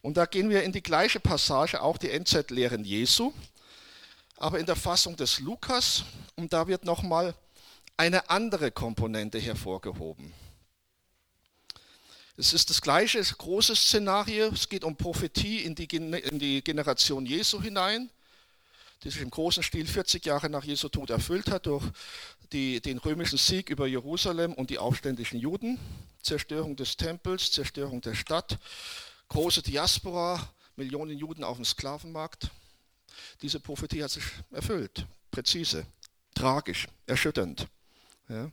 [0.00, 3.32] Und da gehen wir in die gleiche Passage, auch die Endzeitlehren Jesu,
[4.36, 6.04] aber in der Fassung des Lukas.
[6.34, 7.34] Und da wird nochmal
[7.96, 10.32] eine andere Komponente hervorgehoben.
[12.42, 14.48] Es ist das gleiche große Szenario.
[14.48, 18.10] Es geht um Prophetie in die, in die Generation Jesu hinein,
[19.04, 21.84] die sich im großen Stil 40 Jahre nach Jesu Tod erfüllt hat durch
[22.50, 25.78] die, den römischen Sieg über Jerusalem und die aufständischen Juden,
[26.20, 28.58] Zerstörung des Tempels, Zerstörung der Stadt,
[29.28, 32.50] große Diaspora, Millionen Juden auf dem Sklavenmarkt.
[33.40, 35.86] Diese Prophetie hat sich erfüllt, präzise,
[36.34, 37.68] tragisch, erschütternd.
[38.28, 38.50] Ja.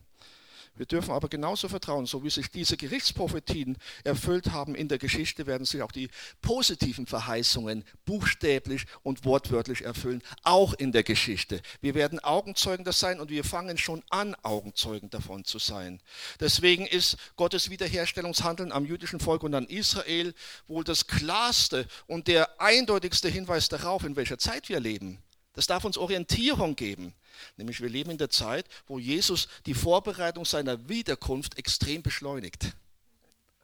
[0.79, 5.45] Wir dürfen aber genauso vertrauen, so wie sich diese Gerichtsprophetien erfüllt haben in der Geschichte,
[5.45, 6.07] werden sich auch die
[6.41, 11.61] positiven Verheißungen buchstäblich und wortwörtlich erfüllen, auch in der Geschichte.
[11.81, 16.01] Wir werden Augenzeugen das sein und wir fangen schon an, Augenzeugen davon zu sein.
[16.39, 20.33] Deswegen ist Gottes Wiederherstellungshandeln am jüdischen Volk und an Israel
[20.69, 25.21] wohl das klarste und der eindeutigste Hinweis darauf, in welcher Zeit wir leben.
[25.59, 27.13] Das darf uns Orientierung geben.
[27.57, 32.77] Nämlich wir leben in der Zeit, wo Jesus die Vorbereitung seiner Wiederkunft extrem beschleunigt.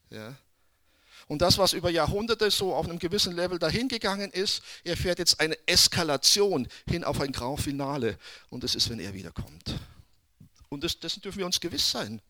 [0.09, 0.35] Ja.
[1.29, 5.57] Und das, was über Jahrhunderte so auf einem gewissen Level dahingegangen ist, erfährt jetzt eine
[5.69, 8.19] Eskalation hin auf ein Grand Finale.
[8.49, 9.79] Und das ist, wenn er wiederkommt.
[10.67, 12.21] Und das, dessen dürfen wir uns gewiss sein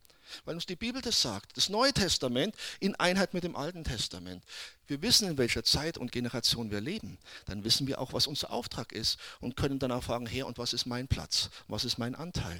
[0.45, 1.57] weil uns die Bibel das sagt.
[1.57, 4.43] Das Neue Testament in Einheit mit dem Alten Testament.
[4.87, 7.17] Wir wissen, in welcher Zeit und Generation wir leben.
[7.45, 10.73] Dann wissen wir auch, was unser Auftrag ist und können danach fragen, Herr, und was
[10.73, 11.49] ist mein Platz?
[11.67, 12.59] Was ist mein Anteil?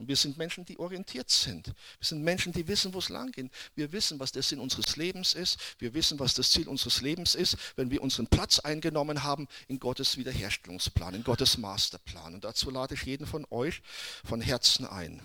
[0.00, 1.66] Und wir sind Menschen, die orientiert sind.
[1.66, 3.50] Wir sind Menschen, die wissen, wo es lang geht.
[3.74, 5.58] Wir wissen, was der Sinn unseres Lebens ist.
[5.78, 9.78] Wir wissen, was das Ziel unseres Lebens ist, wenn wir unseren Platz eingenommen haben in
[9.78, 12.32] Gottes Wiederherstellungsplan, in Gottes Masterplan.
[12.32, 13.82] Und dazu lade ich jeden von euch
[14.24, 15.20] von Herzen ein.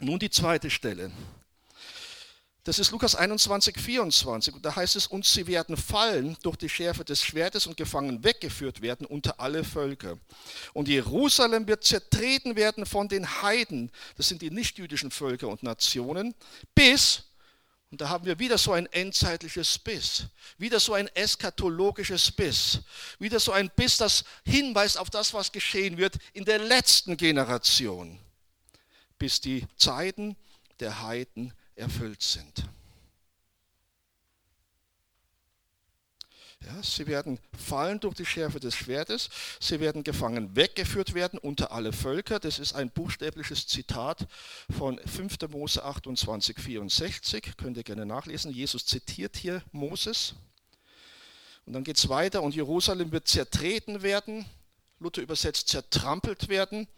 [0.00, 1.10] Nun die zweite Stelle.
[2.64, 4.54] Das ist Lukas 21, 24.
[4.54, 8.22] Und da heißt es, und sie werden fallen durch die Schärfe des Schwertes und gefangen
[8.22, 10.16] weggeführt werden unter alle Völker.
[10.72, 16.36] Und Jerusalem wird zertreten werden von den Heiden, das sind die nichtjüdischen Völker und Nationen,
[16.72, 17.24] bis,
[17.90, 20.26] und da haben wir wieder so ein endzeitliches Biss,
[20.56, 22.78] wieder so ein eskatologisches Biss,
[23.18, 28.20] wieder so ein Biss, das hinweist auf das, was geschehen wird in der letzten Generation,
[29.22, 30.34] bis die Zeiten
[30.80, 32.68] der Heiden erfüllt sind.
[36.66, 39.30] Ja, sie werden fallen durch die Schärfe des Schwertes,
[39.60, 42.40] sie werden gefangen weggeführt werden unter alle Völker.
[42.40, 44.26] Das ist ein buchstäbliches Zitat
[44.76, 45.36] von 5.
[45.50, 47.56] Mose 28, 64.
[47.56, 48.50] Könnt ihr gerne nachlesen.
[48.50, 50.34] Jesus zitiert hier Moses.
[51.64, 54.46] Und dann geht es weiter und Jerusalem wird zertreten werden,
[54.98, 56.88] Luther übersetzt zertrampelt werden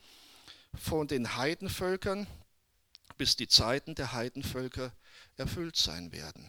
[0.77, 2.27] von den Heidenvölkern
[3.17, 4.93] bis die Zeiten der Heidenvölker
[5.37, 6.45] erfüllt sein werden.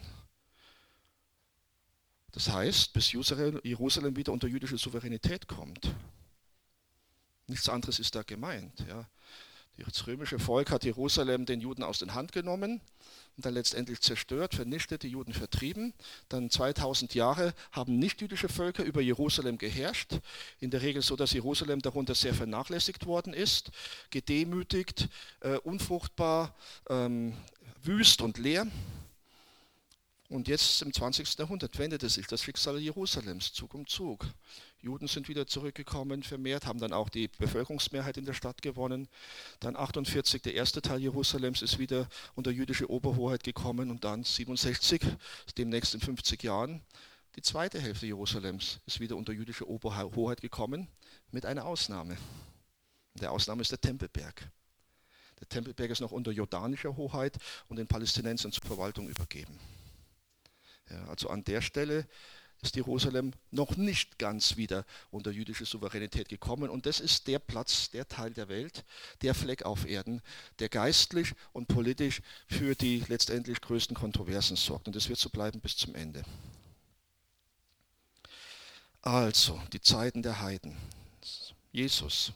[2.32, 5.94] Das heißt, bis Jerusalem wieder unter jüdische Souveränität kommt.
[7.48, 8.86] Nichts anderes ist da gemeint.
[8.88, 9.08] Ja.
[9.78, 12.82] Das römische Volk hat Jerusalem den Juden aus den Hand genommen
[13.38, 15.94] und dann letztendlich zerstört, vernichtet, die Juden vertrieben.
[16.30, 20.20] Dann 2000 Jahre haben nichtjüdische Völker über Jerusalem geherrscht.
[20.60, 23.72] In der Regel so, dass Jerusalem darunter sehr vernachlässigt worden ist,
[24.10, 25.10] gedemütigt,
[25.42, 26.56] äh, unfruchtbar,
[26.90, 27.34] ähm,
[27.84, 28.68] wüst und leer.
[30.28, 31.38] Und jetzt im 20.
[31.38, 34.26] Jahrhundert wendete sich das Schicksal Jerusalems Zug um Zug.
[34.80, 39.08] Juden sind wieder zurückgekommen, vermehrt, haben dann auch die Bevölkerungsmehrheit in der Stadt gewonnen.
[39.60, 45.02] Dann 48, der erste Teil Jerusalems ist wieder unter jüdische Oberhoheit gekommen und dann 67,
[45.58, 46.82] demnächst in 50 Jahren,
[47.36, 50.88] die zweite Hälfte Jerusalems ist wieder unter jüdische Oberhoheit gekommen,
[51.32, 52.18] mit einer Ausnahme.
[53.16, 54.50] Der Ausnahme ist der Tempelberg.
[55.40, 59.60] Der Tempelberg ist noch unter jordanischer Hoheit und den Palästinensern zur Verwaltung übergeben.
[60.90, 62.08] Ja, also an der Stelle
[62.62, 66.70] ist Jerusalem noch nicht ganz wieder unter jüdische Souveränität gekommen.
[66.70, 68.84] Und das ist der Platz, der Teil der Welt,
[69.22, 70.22] der Fleck auf Erden,
[70.60, 74.88] der geistlich und politisch für die letztendlich größten Kontroversen sorgt.
[74.88, 76.24] Und das wird so bleiben bis zum Ende.
[79.02, 80.76] Also, die Zeiten der Heiden.
[81.72, 82.32] Jesus,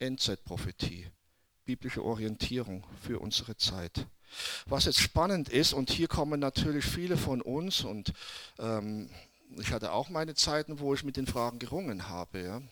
[0.00, 1.08] Endzeitprophetie,
[1.64, 4.06] biblische Orientierung für unsere Zeit.
[4.66, 8.12] Was jetzt spannend ist, und hier kommen natürlich viele von uns, und
[8.58, 9.10] ähm,
[9.58, 12.42] ich hatte auch meine Zeiten, wo ich mit den Fragen gerungen habe.
[12.42, 12.62] Ja.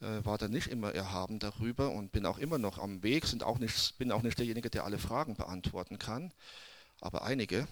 [0.00, 3.42] Äh, war da nicht immer erhaben darüber und bin auch immer noch am Weg, sind
[3.42, 6.32] auch nicht, bin auch nicht derjenige, der alle Fragen beantworten kann,
[7.00, 7.66] aber einige.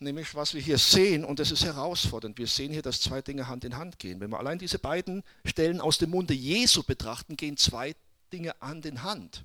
[0.00, 3.46] Nämlich, was wir hier sehen, und das ist herausfordernd, wir sehen hier, dass zwei Dinge
[3.46, 4.20] Hand in Hand gehen.
[4.20, 7.94] Wenn wir allein diese beiden Stellen aus dem Munde Jesu betrachten, gehen zwei
[8.32, 9.44] Dinge Hand in Hand.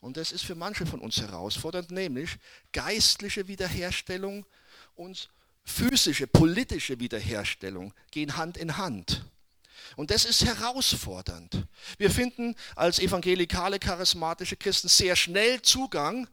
[0.00, 2.38] Und das ist für manche von uns herausfordernd, nämlich
[2.72, 4.46] geistliche Wiederherstellung
[4.94, 5.30] und
[5.64, 9.24] physische, politische Wiederherstellung gehen Hand in Hand.
[9.96, 11.66] Und das ist herausfordernd.
[11.98, 16.28] Wir finden als evangelikale, charismatische Christen sehr schnell Zugang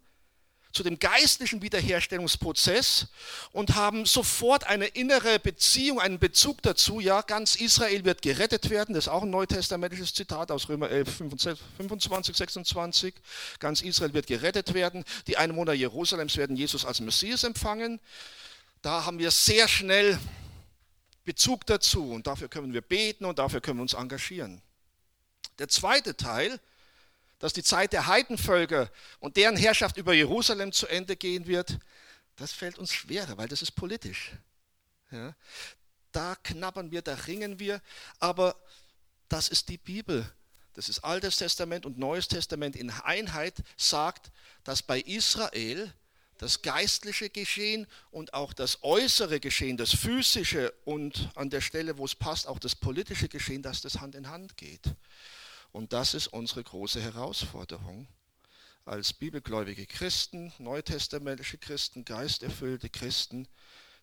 [0.77, 3.07] zu dem geistlichen Wiederherstellungsprozess
[3.51, 6.99] und haben sofort eine innere Beziehung, einen Bezug dazu.
[6.99, 8.93] Ja, ganz Israel wird gerettet werden.
[8.93, 11.17] Das ist auch ein neutestamentliches Zitat aus Römer 11,
[11.77, 13.15] 25, 26.
[13.57, 15.03] Ganz Israel wird gerettet werden.
[15.25, 17.99] Die Einwohner Jerusalems werden Jesus als Messias empfangen.
[18.83, 20.19] Da haben wir sehr schnell
[21.25, 24.61] Bezug dazu und dafür können wir beten und dafür können wir uns engagieren.
[25.57, 26.59] Der zweite Teil
[27.39, 31.79] dass die Zeit der Heidenvölker und deren Herrschaft über Jerusalem zu Ende gehen wird,
[32.35, 34.31] das fällt uns schwerer, weil das ist politisch.
[35.11, 35.35] Ja,
[36.11, 37.81] da knabbern wir, da ringen wir,
[38.19, 38.55] aber
[39.29, 40.29] das ist die Bibel.
[40.73, 44.31] Das ist Altes Testament und Neues Testament in Einheit sagt,
[44.63, 45.91] dass bei Israel
[46.37, 52.05] das geistliche Geschehen und auch das äußere Geschehen, das physische und an der Stelle, wo
[52.05, 54.83] es passt, auch das politische Geschehen, dass das Hand in Hand geht.
[55.71, 58.07] Und das ist unsere große Herausforderung
[58.85, 63.47] als bibelgläubige Christen, neutestamentliche Christen, geisterfüllte Christen,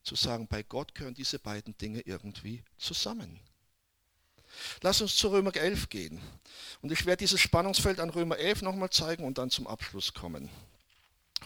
[0.02, 3.40] zu sagen, bei Gott gehören diese beiden Dinge irgendwie zusammen.
[4.82, 6.20] Lass uns zu Römer 11 gehen.
[6.82, 10.50] Und ich werde dieses Spannungsfeld an Römer 11 nochmal zeigen und dann zum Abschluss kommen.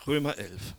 [0.07, 0.75] Römer 11.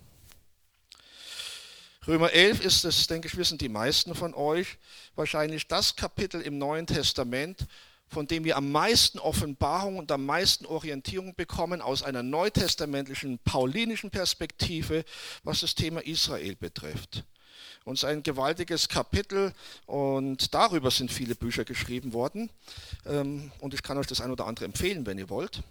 [2.08, 4.78] Römer 11 ist es, denke ich, wissen die meisten von euch,
[5.16, 7.68] wahrscheinlich das Kapitel im Neuen Testament,
[8.10, 14.10] von dem wir am meisten Offenbarung und am meisten Orientierung bekommen aus einer neutestamentlichen, paulinischen
[14.10, 15.06] Perspektive,
[15.44, 17.24] was das Thema Israel betrifft.
[17.86, 19.54] Und es ist ein gewaltiges Kapitel
[19.86, 22.50] und darüber sind viele Bücher geschrieben worden.
[23.06, 25.62] Ähm, und ich kann euch das ein oder andere empfehlen, wenn ihr wollt.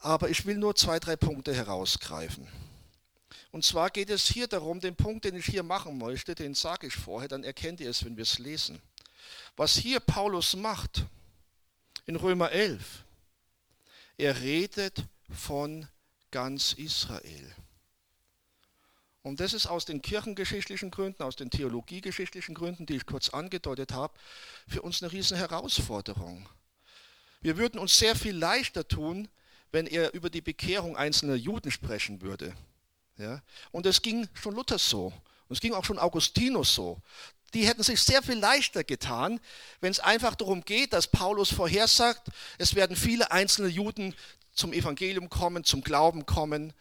[0.00, 2.46] Aber ich will nur zwei, drei Punkte herausgreifen.
[3.50, 6.86] Und zwar geht es hier darum, den Punkt, den ich hier machen möchte, den sage
[6.86, 8.80] ich vorher, dann erkennt ihr es, wenn wir es lesen.
[9.56, 11.06] Was hier Paulus macht
[12.08, 13.04] in Römer 11,
[14.16, 15.86] er redet von
[16.30, 17.54] ganz Israel.
[19.22, 23.92] Und das ist aus den kirchengeschichtlichen Gründen, aus den theologiegeschichtlichen Gründen, die ich kurz angedeutet
[23.92, 24.14] habe,
[24.66, 26.48] für uns eine riesen Herausforderung.
[27.42, 29.28] Wir würden uns sehr viel leichter tun,
[29.70, 32.56] wenn er über die Bekehrung einzelner Juden sprechen würde.
[33.18, 33.42] Ja?
[33.70, 35.12] Und es ging schon Luther so.
[35.48, 37.02] Und es ging auch schon Augustinus so.
[37.54, 39.40] Die hätten sich sehr viel leichter getan,
[39.80, 44.14] wenn es einfach darum geht, dass Paulus vorhersagt, es werden viele einzelne Juden
[44.54, 46.74] zum Evangelium kommen, zum Glauben kommen.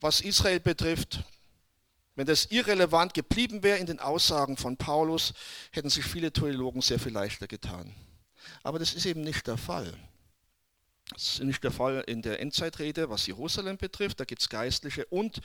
[0.00, 1.24] Was Israel betrifft,
[2.14, 5.32] wenn das irrelevant geblieben wäre in den Aussagen von Paulus,
[5.72, 7.94] hätten sich viele Theologen sehr viel leichter getan.
[8.62, 9.96] Aber das ist eben nicht der Fall.
[11.12, 14.20] Das ist nicht der Fall in der Endzeitrede, was Jerusalem betrifft.
[14.20, 15.40] Da gibt es geistliche und,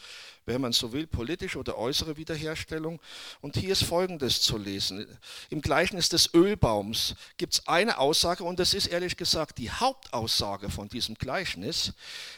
[0.46, 3.02] wenn man so will, politische oder äußere Wiederherstellung.
[3.42, 5.08] Und hier ist Folgendes zu lesen.
[5.50, 10.70] Im Gleichnis des Ölbaums gibt es eine Aussage, und das ist ehrlich gesagt die Hauptaussage
[10.70, 11.94] von diesem Gleichnis,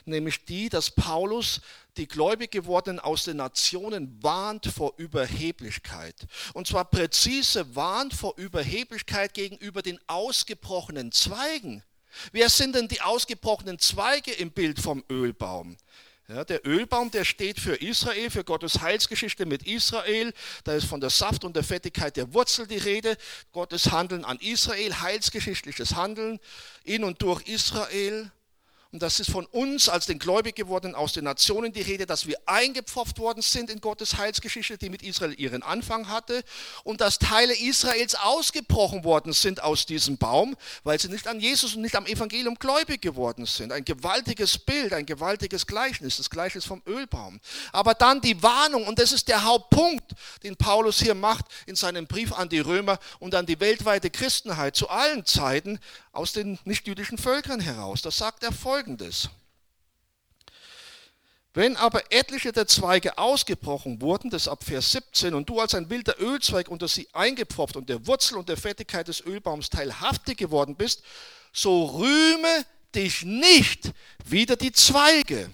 [0.06, 1.60] nämlich die, dass Paulus
[1.98, 6.16] die gläubig gewordenen aus den Nationen warnt vor Überheblichkeit.
[6.54, 11.84] Und zwar präzise warnt vor Überheblichkeit gegenüber den ausgebrochenen Zweigen
[12.32, 15.78] Wer sind denn die ausgebrochenen Zweige im Bild vom Ölbaum?
[16.30, 20.34] Ja, der Ölbaum, der steht für Israel, für Gottes Heilsgeschichte mit Israel.
[20.66, 23.16] Da ist von der Saft und der Fettigkeit der Wurzel die Rede.
[23.54, 26.42] Gottes Handeln an Israel, heilsgeschichtliches Handeln
[26.84, 28.30] in und durch Israel.
[28.92, 32.26] Und das ist von uns als den Gläubig gewordenen aus den Nationen die Rede, dass
[32.26, 36.44] wir eingepfropft worden sind in Gottes Heilsgeschichte, die mit Israel ihren Anfang hatte.
[36.84, 41.76] Und dass Teile Israels ausgebrochen worden sind aus diesem Baum, weil sie nicht an Jesus
[41.76, 43.72] und nicht am Evangelium gläubig geworden sind.
[43.72, 47.40] Ein gewaltiges Bild, ein gewaltiges Gleichnis, das Gleichnis vom Ölbaum.
[47.74, 50.12] Aber dann die Warnung, und das ist der Hauptpunkt,
[50.44, 54.76] den Paulus hier macht in seinem Brief an die Römer und an die weltweite Christenheit
[54.76, 55.80] zu allen Zeiten
[56.18, 58.02] aus den nichtjüdischen Völkern heraus.
[58.02, 59.30] Das sagt er folgendes folgendes.
[61.54, 65.90] Wenn aber etliche der Zweige ausgebrochen wurden, das ab Vers 17, und du als ein
[65.90, 70.76] wilder Ölzweig unter sie eingepfropft und der Wurzel und der Fettigkeit des Ölbaums teilhaftig geworden
[70.76, 71.02] bist,
[71.52, 73.92] so rühme dich nicht
[74.26, 75.50] wieder die Zweige.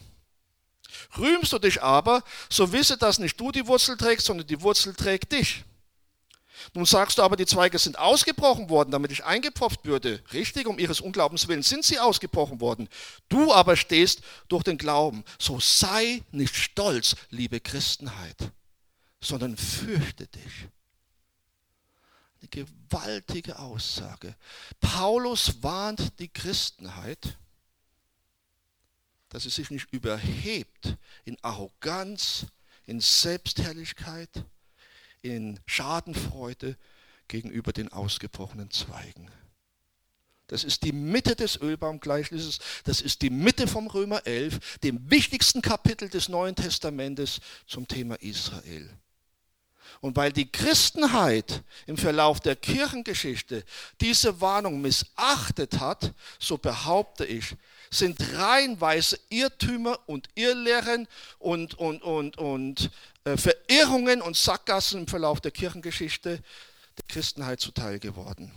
[1.18, 4.94] Rühmst du dich aber, so wisse, dass nicht du die Wurzel trägst, sondern die Wurzel
[4.94, 5.64] trägt dich.
[6.76, 10.24] Nun sagst du aber, die Zweige sind ausgebrochen worden, damit ich eingepfropft würde.
[10.34, 12.90] Richtig, um ihres Unglaubens willen sind sie ausgebrochen worden.
[13.30, 15.24] Du aber stehst durch den Glauben.
[15.38, 18.52] So sei nicht stolz, liebe Christenheit,
[19.22, 20.68] sondern fürchte dich.
[22.42, 24.36] Eine gewaltige Aussage.
[24.80, 27.38] Paulus warnt die Christenheit,
[29.30, 32.48] dass sie sich nicht überhebt in Arroganz,
[32.86, 34.44] in Selbstherrlichkeit,
[35.24, 36.78] in Schadenfreude
[37.28, 39.32] gegenüber den ausgebrochenen Zweigen.
[40.48, 45.62] Das ist die Mitte des Ölbaumgleichnisses, das ist die Mitte vom Römer 11, dem wichtigsten
[45.62, 48.90] Kapitel des Neuen Testamentes zum Thema Israel.
[50.04, 53.64] Und weil die Christenheit im Verlauf der Kirchengeschichte
[54.02, 57.56] diese Warnung missachtet hat, so behaupte ich,
[57.90, 61.08] sind reihenweise Irrtümer und Irrlehren
[61.40, 62.92] und, und, und, und
[63.24, 66.44] äh, Verirrungen und Sackgassen im Verlauf der Kirchengeschichte
[66.98, 68.52] der Christenheit zuteil geworden.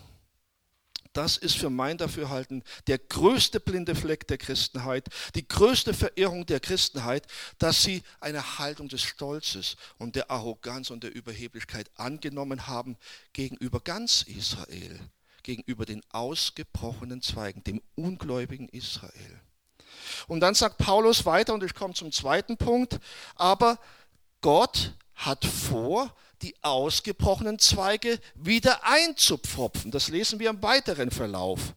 [1.17, 6.61] Das ist für mein Dafürhalten der größte blinde Fleck der Christenheit, die größte Verirrung der
[6.61, 7.27] Christenheit,
[7.59, 12.99] dass sie eine Haltung des Stolzes und der Arroganz und der Überheblichkeit angenommen haben
[13.33, 15.01] gegenüber ganz Israel,
[15.43, 19.41] gegenüber den ausgebrochenen Zweigen, dem ungläubigen Israel.
[20.27, 23.01] Und dann sagt Paulus weiter, und ich komme zum zweiten Punkt,
[23.37, 23.79] aber
[24.43, 29.91] Gott hat vor, die ausgebrochenen Zweige wieder einzupfropfen.
[29.91, 31.75] Das lesen wir im weiteren Verlauf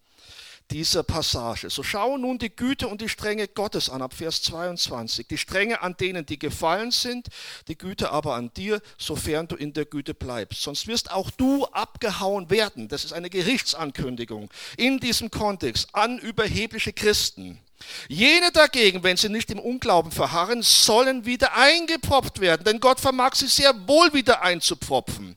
[0.72, 1.70] dieser Passage.
[1.70, 5.28] So schaue nun die Güte und die Strenge Gottes an, ab Vers 22.
[5.28, 7.28] Die Strenge an denen, die gefallen sind,
[7.68, 10.62] die Güte aber an dir, sofern du in der Güte bleibst.
[10.62, 12.88] Sonst wirst auch du abgehauen werden.
[12.88, 17.60] Das ist eine Gerichtsankündigung in diesem Kontext an überhebliche Christen.
[18.08, 23.36] Jene dagegen, wenn sie nicht im Unglauben verharren, sollen wieder eingepfropft werden, denn Gott vermag
[23.36, 25.36] sie sehr wohl wieder einzupfropfen.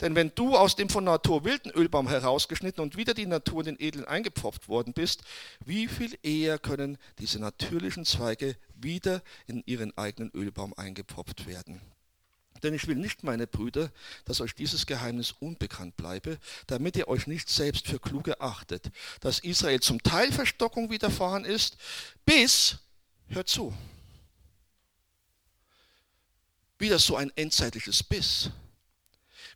[0.00, 3.76] Denn wenn du aus dem von Natur wilden Ölbaum herausgeschnitten und wieder die Natur in
[3.76, 5.22] den edlen eingepfropft worden bist,
[5.64, 11.80] wie viel eher können diese natürlichen Zweige wieder in ihren eigenen Ölbaum eingepfropft werden?
[12.64, 13.92] Denn ich will nicht, meine Brüder,
[14.24, 18.90] dass euch dieses Geheimnis unbekannt bleibe, damit ihr euch nicht selbst für kluge achtet,
[19.20, 21.76] dass Israel zum Teil Verstockung widerfahren ist,
[22.24, 22.78] bis,
[23.28, 23.76] hört zu,
[26.78, 28.48] wieder so ein endzeitliches Biss,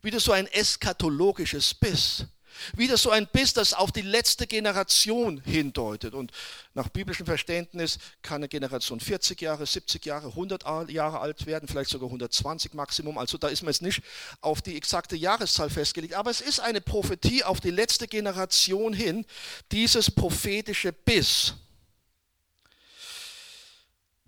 [0.03, 2.27] wieder so ein eskatologisches Biss
[2.75, 6.13] wieder so ein Biss, das auf die letzte Generation hindeutet.
[6.13, 6.31] Und
[6.73, 11.89] nach biblischem Verständnis kann eine Generation 40 Jahre, 70 Jahre, 100 Jahre alt werden, vielleicht
[11.89, 13.17] sogar 120 Maximum.
[13.17, 14.01] Also da ist man jetzt nicht
[14.41, 16.13] auf die exakte Jahreszahl festgelegt.
[16.13, 19.25] Aber es ist eine Prophetie auf die letzte Generation hin,
[19.71, 21.53] dieses prophetische Biss.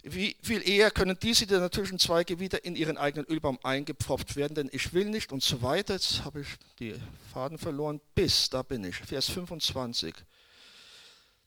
[0.04, 4.56] Wie viel eher können diese der natürlichen Zweige wieder in ihren eigenen Ölbaum eingepfropft werden,
[4.56, 5.94] denn ich will nicht und so weiter.
[5.94, 6.48] Jetzt habe ich
[6.80, 6.96] die
[7.32, 8.02] Faden verloren.
[8.16, 8.96] Bis, da bin ich.
[8.96, 10.16] Vers 25.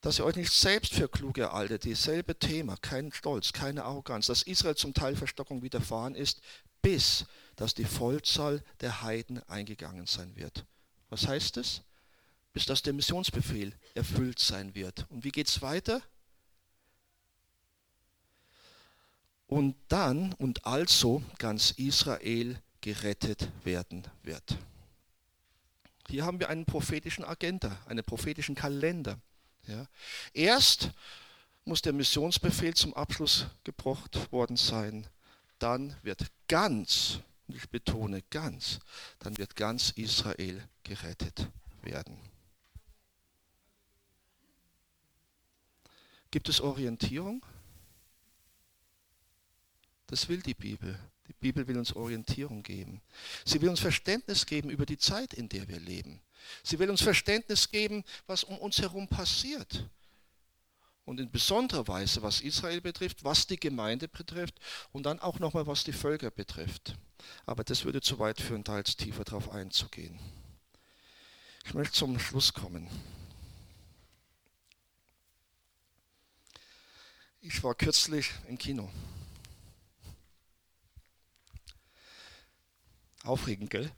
[0.00, 4.42] Dass ihr euch nicht selbst für klug eraltet, dieselbe Thema, kein Stolz, keine Arroganz, dass
[4.42, 6.40] Israel zum Teil Verstockung widerfahren ist,
[6.80, 7.24] bis
[7.56, 10.64] dass die Vollzahl der Heiden eingegangen sein wird.
[11.08, 11.80] Was heißt es?
[12.52, 15.06] Bis dass der Missionsbefehl erfüllt sein wird.
[15.08, 16.02] Und wie geht es weiter?
[19.46, 24.58] Und dann und also ganz Israel gerettet werden wird.
[26.08, 29.18] Hier haben wir einen prophetischen Agenda, einen prophetischen Kalender.
[29.66, 29.86] Ja.
[30.32, 30.90] Erst
[31.64, 35.06] muss der Missionsbefehl zum Abschluss gebracht worden sein.
[35.58, 38.80] Dann wird ganz, ich betone ganz,
[39.18, 41.48] dann wird ganz Israel gerettet
[41.82, 42.18] werden.
[46.30, 47.46] Gibt es Orientierung?
[50.06, 50.98] Das will die Bibel.
[51.28, 53.00] Die Bibel will uns Orientierung geben.
[53.44, 56.20] Sie will uns Verständnis geben über die Zeit, in der wir leben.
[56.62, 59.88] Sie will uns Verständnis geben, was um uns herum passiert.
[61.06, 64.58] Und in besonderer Weise, was Israel betrifft, was die Gemeinde betrifft
[64.92, 66.94] und dann auch nochmal, was die Völker betrifft.
[67.46, 70.18] Aber das würde zu weit führen, da jetzt tiefer darauf einzugehen.
[71.66, 72.88] Ich möchte zum Schluss kommen.
[77.40, 78.90] Ich war kürzlich im Kino.
[83.24, 83.90] Aufregend, gell?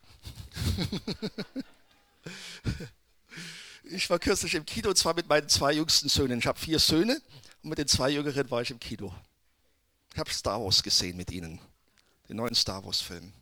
[3.85, 6.39] ich war kürzlich im Kino, zwar mit meinen zwei jüngsten Söhnen.
[6.39, 7.21] Ich habe vier Söhne
[7.63, 9.13] und mit den zwei Jüngeren war ich im Kino.
[10.13, 11.61] Ich habe Star Wars gesehen mit ihnen,
[12.29, 13.33] den neuen Star Wars-Film.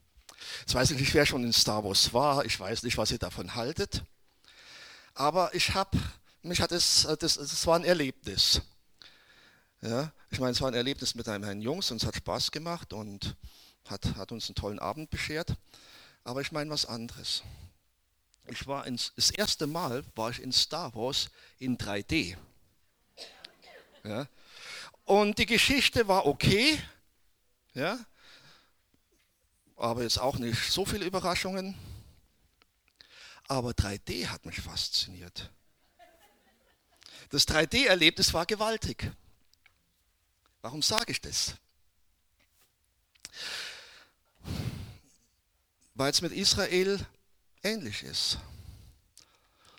[0.61, 2.47] Jetzt weiß ich nicht, wer schon in Star Wars war.
[2.47, 4.03] Ich weiß nicht, was ihr davon haltet.
[5.15, 5.99] Aber ich habe,
[6.43, 8.63] mich hat es, das, das war ein Erlebnis.
[9.83, 12.51] Ja, ich meine, es war ein Erlebnis mit einem Herrn Jungs und es hat Spaß
[12.51, 13.37] gemacht und
[13.89, 15.57] hat, hat uns einen tollen Abend beschert.
[16.25, 17.43] Aber ich meine was anderes.
[18.47, 22.37] Ich war ins, das erste Mal war ich in Star Wars in 3D.
[24.05, 24.29] Ja.
[25.05, 26.79] Und die Geschichte war okay,
[27.75, 27.99] ja,
[29.77, 31.75] aber jetzt auch nicht so viele Überraschungen.
[33.49, 35.51] Aber 3D hat mich fasziniert.
[37.31, 39.11] Das 3D-Erlebnis war gewaltig.
[40.63, 41.55] Warum sage ich das?
[45.95, 46.99] Weil es mit Israel
[47.63, 48.39] ähnlich ist.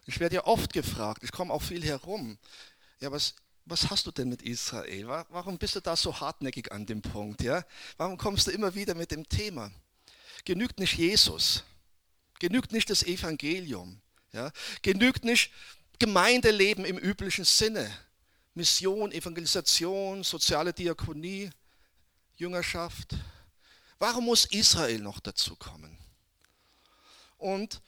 [0.06, 2.38] Ich werde ja oft gefragt, ich komme auch viel herum,
[3.00, 3.36] ja, was,
[3.66, 5.08] was hast du denn mit Israel?
[5.30, 7.42] Warum bist du da so hartnäckig an dem Punkt?
[7.42, 7.66] Ja?
[7.98, 9.72] Warum kommst du immer wieder mit dem Thema?
[10.46, 11.64] Genügt nicht Jesus?
[12.40, 14.00] Genügt nicht das Evangelium?
[14.32, 14.52] Ja?
[14.82, 15.52] Genügt nicht
[15.98, 17.92] Gemeindeleben im üblichen Sinne?
[18.54, 21.50] Mission, Evangelisation, soziale Diakonie,
[22.38, 23.16] Jüngerschaft?
[23.98, 25.98] Warum muss Israel noch dazu kommen?
[27.38, 27.82] Und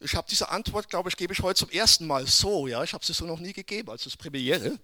[0.00, 2.66] ich habe diese Antwort, glaube ich, gebe ich heute zum ersten Mal so.
[2.66, 4.78] Ja, ich habe sie so noch nie gegeben, als das Premiere.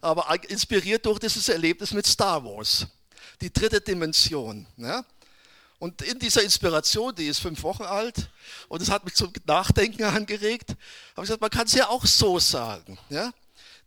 [0.00, 2.86] Aber inspiriert durch dieses Erlebnis mit Star Wars.
[3.40, 4.66] Die dritte Dimension.
[4.76, 5.04] Ja?
[5.78, 8.28] Und in dieser Inspiration, die ist fünf Wochen alt
[8.68, 10.76] und es hat mich zum Nachdenken angeregt, habe
[11.16, 12.98] ich gesagt, man kann es ja auch so sagen.
[13.08, 13.32] Ja?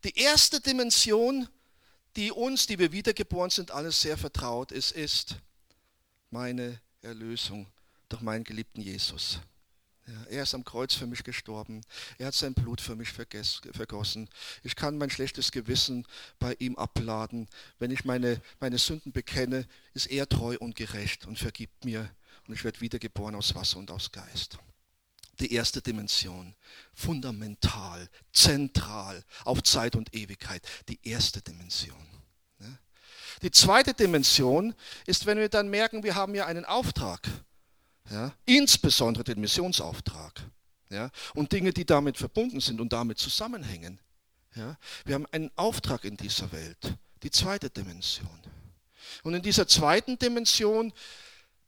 [0.04, 1.48] Die erste Dimension,
[2.16, 5.36] die uns, die wir wiedergeboren sind, alles sehr vertraut ist, ist
[6.32, 7.68] meine Erlösung
[8.10, 9.40] durch meinen geliebten Jesus.
[10.06, 11.82] Ja, er ist am Kreuz für mich gestorben.
[12.18, 14.30] Er hat sein Blut für mich vergossen.
[14.62, 16.06] Ich kann mein schlechtes Gewissen
[16.40, 17.48] bei ihm abladen.
[17.80, 22.10] Wenn ich meine, meine Sünden bekenne, ist er treu und gerecht und vergibt mir.
[22.48, 24.58] Und ich werde wiedergeboren aus Wasser und aus Geist.
[25.40, 26.54] Die erste Dimension,
[26.94, 30.62] fundamental, zentral, auf Zeit und Ewigkeit.
[30.90, 31.96] Die erste Dimension.
[33.42, 34.76] Die zweite Dimension
[35.06, 37.28] ist, wenn wir dann merken, wir haben ja einen Auftrag
[38.10, 40.42] ja, insbesondere den Missionsauftrag
[40.90, 44.00] ja, und Dinge, die damit verbunden sind und damit zusammenhängen.
[44.56, 44.78] Ja.
[45.06, 48.40] Wir haben einen Auftrag in dieser Welt, die zweite Dimension.
[49.24, 50.94] Und in dieser zweiten Dimension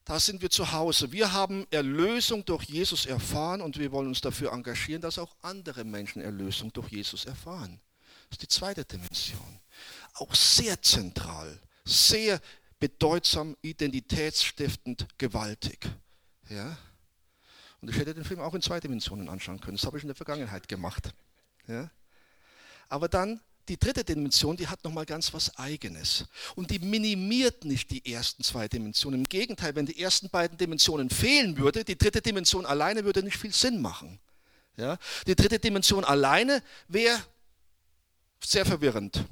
[0.06, 1.12] da sind wir zu Hause.
[1.12, 5.84] Wir haben Erlösung durch Jesus erfahren und wir wollen uns dafür engagieren, dass auch andere
[5.84, 7.82] Menschen Erlösung durch Jesus erfahren.
[8.30, 9.60] Das ist die zweite Dimension.
[10.14, 12.40] Auch sehr zentral, sehr
[12.80, 15.90] bedeutsam, identitätsstiftend, gewaltig.
[16.50, 16.78] Ja?
[17.82, 19.78] Und ich hätte den Film auch in zwei Dimensionen anschauen können.
[19.78, 21.14] Das habe ich in der Vergangenheit gemacht.
[21.68, 21.90] Ja?
[22.90, 26.26] Aber dann die dritte Dimension, die hat nochmal ganz was Eigenes.
[26.56, 29.22] Und die minimiert nicht die ersten zwei Dimensionen.
[29.22, 33.38] Im Gegenteil, wenn die ersten beiden Dimensionen fehlen würde, die dritte Dimension alleine würde nicht
[33.38, 34.20] viel Sinn machen.
[34.78, 34.98] Ja?
[35.26, 37.20] Die dritte Dimension alleine wäre
[38.44, 39.26] sehr verwirrend.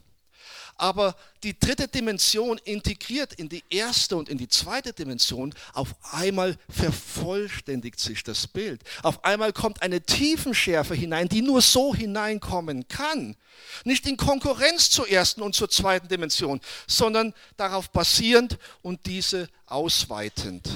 [0.76, 5.54] Aber die dritte Dimension integriert in die erste und in die zweite Dimension.
[5.74, 8.82] Auf einmal vervollständigt sich das Bild.
[9.02, 13.36] Auf einmal kommt eine Tiefenschärfe hinein, die nur so hineinkommen kann.
[13.84, 20.70] Nicht in Konkurrenz zur ersten und zur zweiten Dimension, sondern darauf basierend und diese ausweitend.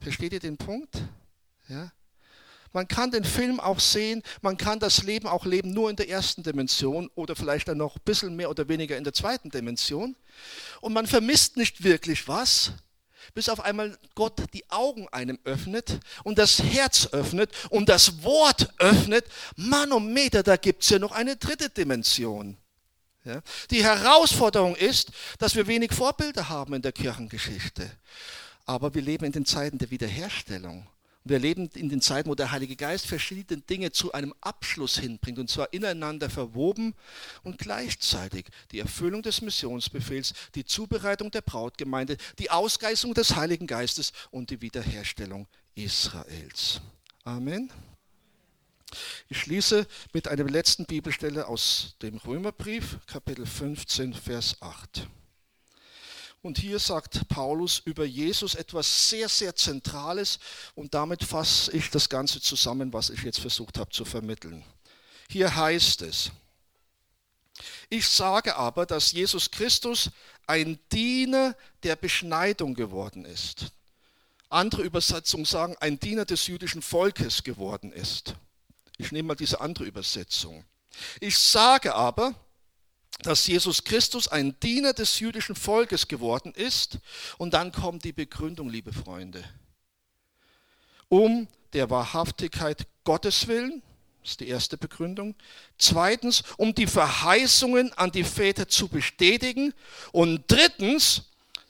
[0.00, 0.96] Versteht ihr den Punkt?
[1.68, 1.90] Ja?
[2.72, 6.08] Man kann den Film auch sehen, man kann das Leben auch leben nur in der
[6.08, 10.16] ersten Dimension oder vielleicht dann noch ein bisschen mehr oder weniger in der zweiten Dimension.
[10.80, 12.72] Und man vermisst nicht wirklich was,
[13.34, 18.72] bis auf einmal Gott die Augen einem öffnet und das Herz öffnet und das Wort
[18.78, 19.24] öffnet.
[19.56, 22.56] Manometer, da gibt es ja noch eine dritte Dimension.
[23.24, 23.42] Ja?
[23.70, 27.90] Die Herausforderung ist, dass wir wenig Vorbilder haben in der Kirchengeschichte.
[28.64, 30.86] Aber wir leben in den Zeiten der Wiederherstellung.
[31.24, 35.38] Wir leben in den Zeiten, wo der Heilige Geist verschiedene Dinge zu einem Abschluss hinbringt,
[35.38, 36.94] und zwar ineinander verwoben
[37.42, 44.12] und gleichzeitig die Erfüllung des Missionsbefehls, die Zubereitung der Brautgemeinde, die Ausgeistung des Heiligen Geistes
[44.30, 46.80] und die Wiederherstellung Israels.
[47.24, 47.70] Amen.
[49.28, 55.06] Ich schließe mit einer letzten Bibelstelle aus dem Römerbrief, Kapitel 15, Vers 8.
[56.40, 60.38] Und hier sagt Paulus über Jesus etwas sehr, sehr Zentrales
[60.74, 64.64] und damit fasse ich das Ganze zusammen, was ich jetzt versucht habe zu vermitteln.
[65.28, 66.30] Hier heißt es,
[67.90, 70.10] ich sage aber, dass Jesus Christus
[70.46, 73.72] ein Diener der Beschneidung geworden ist.
[74.48, 78.34] Andere Übersetzungen sagen, ein Diener des jüdischen Volkes geworden ist.
[78.96, 80.64] Ich nehme mal diese andere Übersetzung.
[81.20, 82.34] Ich sage aber,
[83.22, 86.98] dass Jesus Christus ein Diener des jüdischen Volkes geworden ist.
[87.36, 89.44] Und dann kommt die Begründung, liebe Freunde.
[91.08, 93.82] Um der Wahrhaftigkeit Gottes willen,
[94.22, 95.34] ist die erste Begründung.
[95.78, 99.72] Zweitens, um die Verheißungen an die Väter zu bestätigen.
[100.12, 101.22] Und drittens,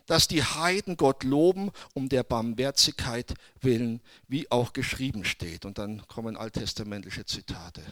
[0.07, 5.65] dass die Heiden Gott loben, um der Barmherzigkeit willen, wie auch geschrieben steht.
[5.65, 7.83] Und dann kommen alttestamentliche Zitate.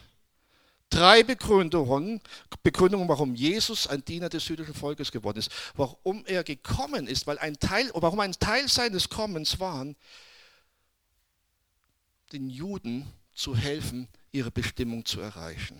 [0.89, 2.21] Drei Begründungen,
[2.63, 7.37] Begründungen, warum Jesus ein Diener des jüdischen Volkes geworden ist, warum er gekommen ist, weil
[7.39, 9.85] ein Teil, warum ein Teil seines Kommens war,
[12.31, 15.79] den Juden zu helfen, ihre Bestimmung zu erreichen.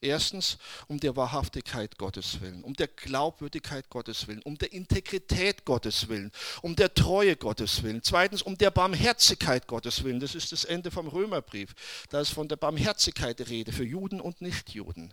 [0.00, 6.08] Erstens um der Wahrhaftigkeit Gottes willen, um der Glaubwürdigkeit Gottes willen, um der Integrität Gottes
[6.08, 6.30] willen,
[6.62, 8.02] um der Treue Gottes willen.
[8.04, 10.20] Zweitens um der Barmherzigkeit Gottes willen.
[10.20, 11.74] Das ist das Ende vom Römerbrief.
[12.10, 15.12] Da ist von der Barmherzigkeit die Rede für Juden und Nichtjuden.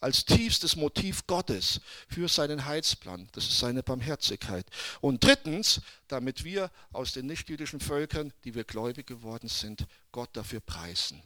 [0.00, 3.28] Als tiefstes Motiv Gottes für seinen Heilsplan.
[3.32, 4.66] Das ist seine Barmherzigkeit.
[5.00, 10.60] Und drittens, damit wir aus den nichtjüdischen Völkern, die wir gläubig geworden sind, Gott dafür
[10.60, 11.22] preisen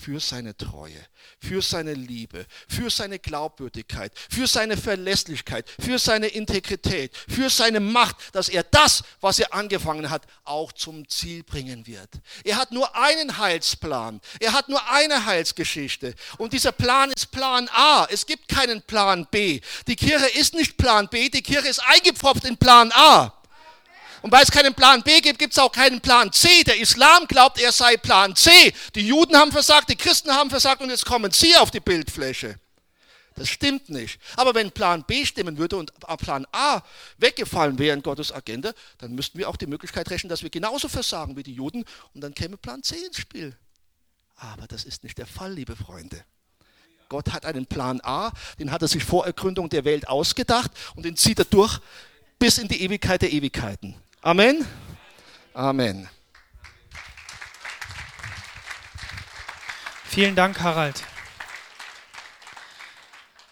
[0.00, 0.98] für seine Treue,
[1.40, 8.16] für seine Liebe, für seine Glaubwürdigkeit, für seine Verlässlichkeit, für seine Integrität, für seine Macht,
[8.32, 12.08] dass er das, was er angefangen hat, auch zum Ziel bringen wird.
[12.44, 17.68] Er hat nur einen Heilsplan, er hat nur eine Heilsgeschichte und dieser Plan ist Plan
[17.72, 18.06] A.
[18.10, 19.60] Es gibt keinen Plan B.
[19.86, 23.39] Die Kirche ist nicht Plan B, die Kirche ist eingepfropft in Plan A.
[24.22, 26.62] Und weil es keinen Plan B gibt, gibt es auch keinen Plan C.
[26.64, 28.50] Der Islam glaubt, er sei Plan C.
[28.94, 32.58] Die Juden haben versagt, die Christen haben versagt und jetzt kommen sie auf die Bildfläche.
[33.36, 34.20] Das stimmt nicht.
[34.36, 36.82] Aber wenn Plan B stimmen würde und Plan A
[37.16, 40.88] weggefallen wäre in Gottes Agenda, dann müssten wir auch die Möglichkeit rechnen, dass wir genauso
[40.88, 43.56] versagen wie die Juden und dann käme Plan C ins Spiel.
[44.36, 46.22] Aber das ist nicht der Fall, liebe Freunde.
[47.08, 51.04] Gott hat einen Plan A, den hat er sich vor Ergründung der Welt ausgedacht und
[51.04, 51.80] den zieht er durch
[52.38, 53.96] bis in die Ewigkeit der Ewigkeiten.
[54.22, 54.66] Amen.
[55.54, 56.08] Amen.
[60.04, 61.02] Vielen Dank, Harald.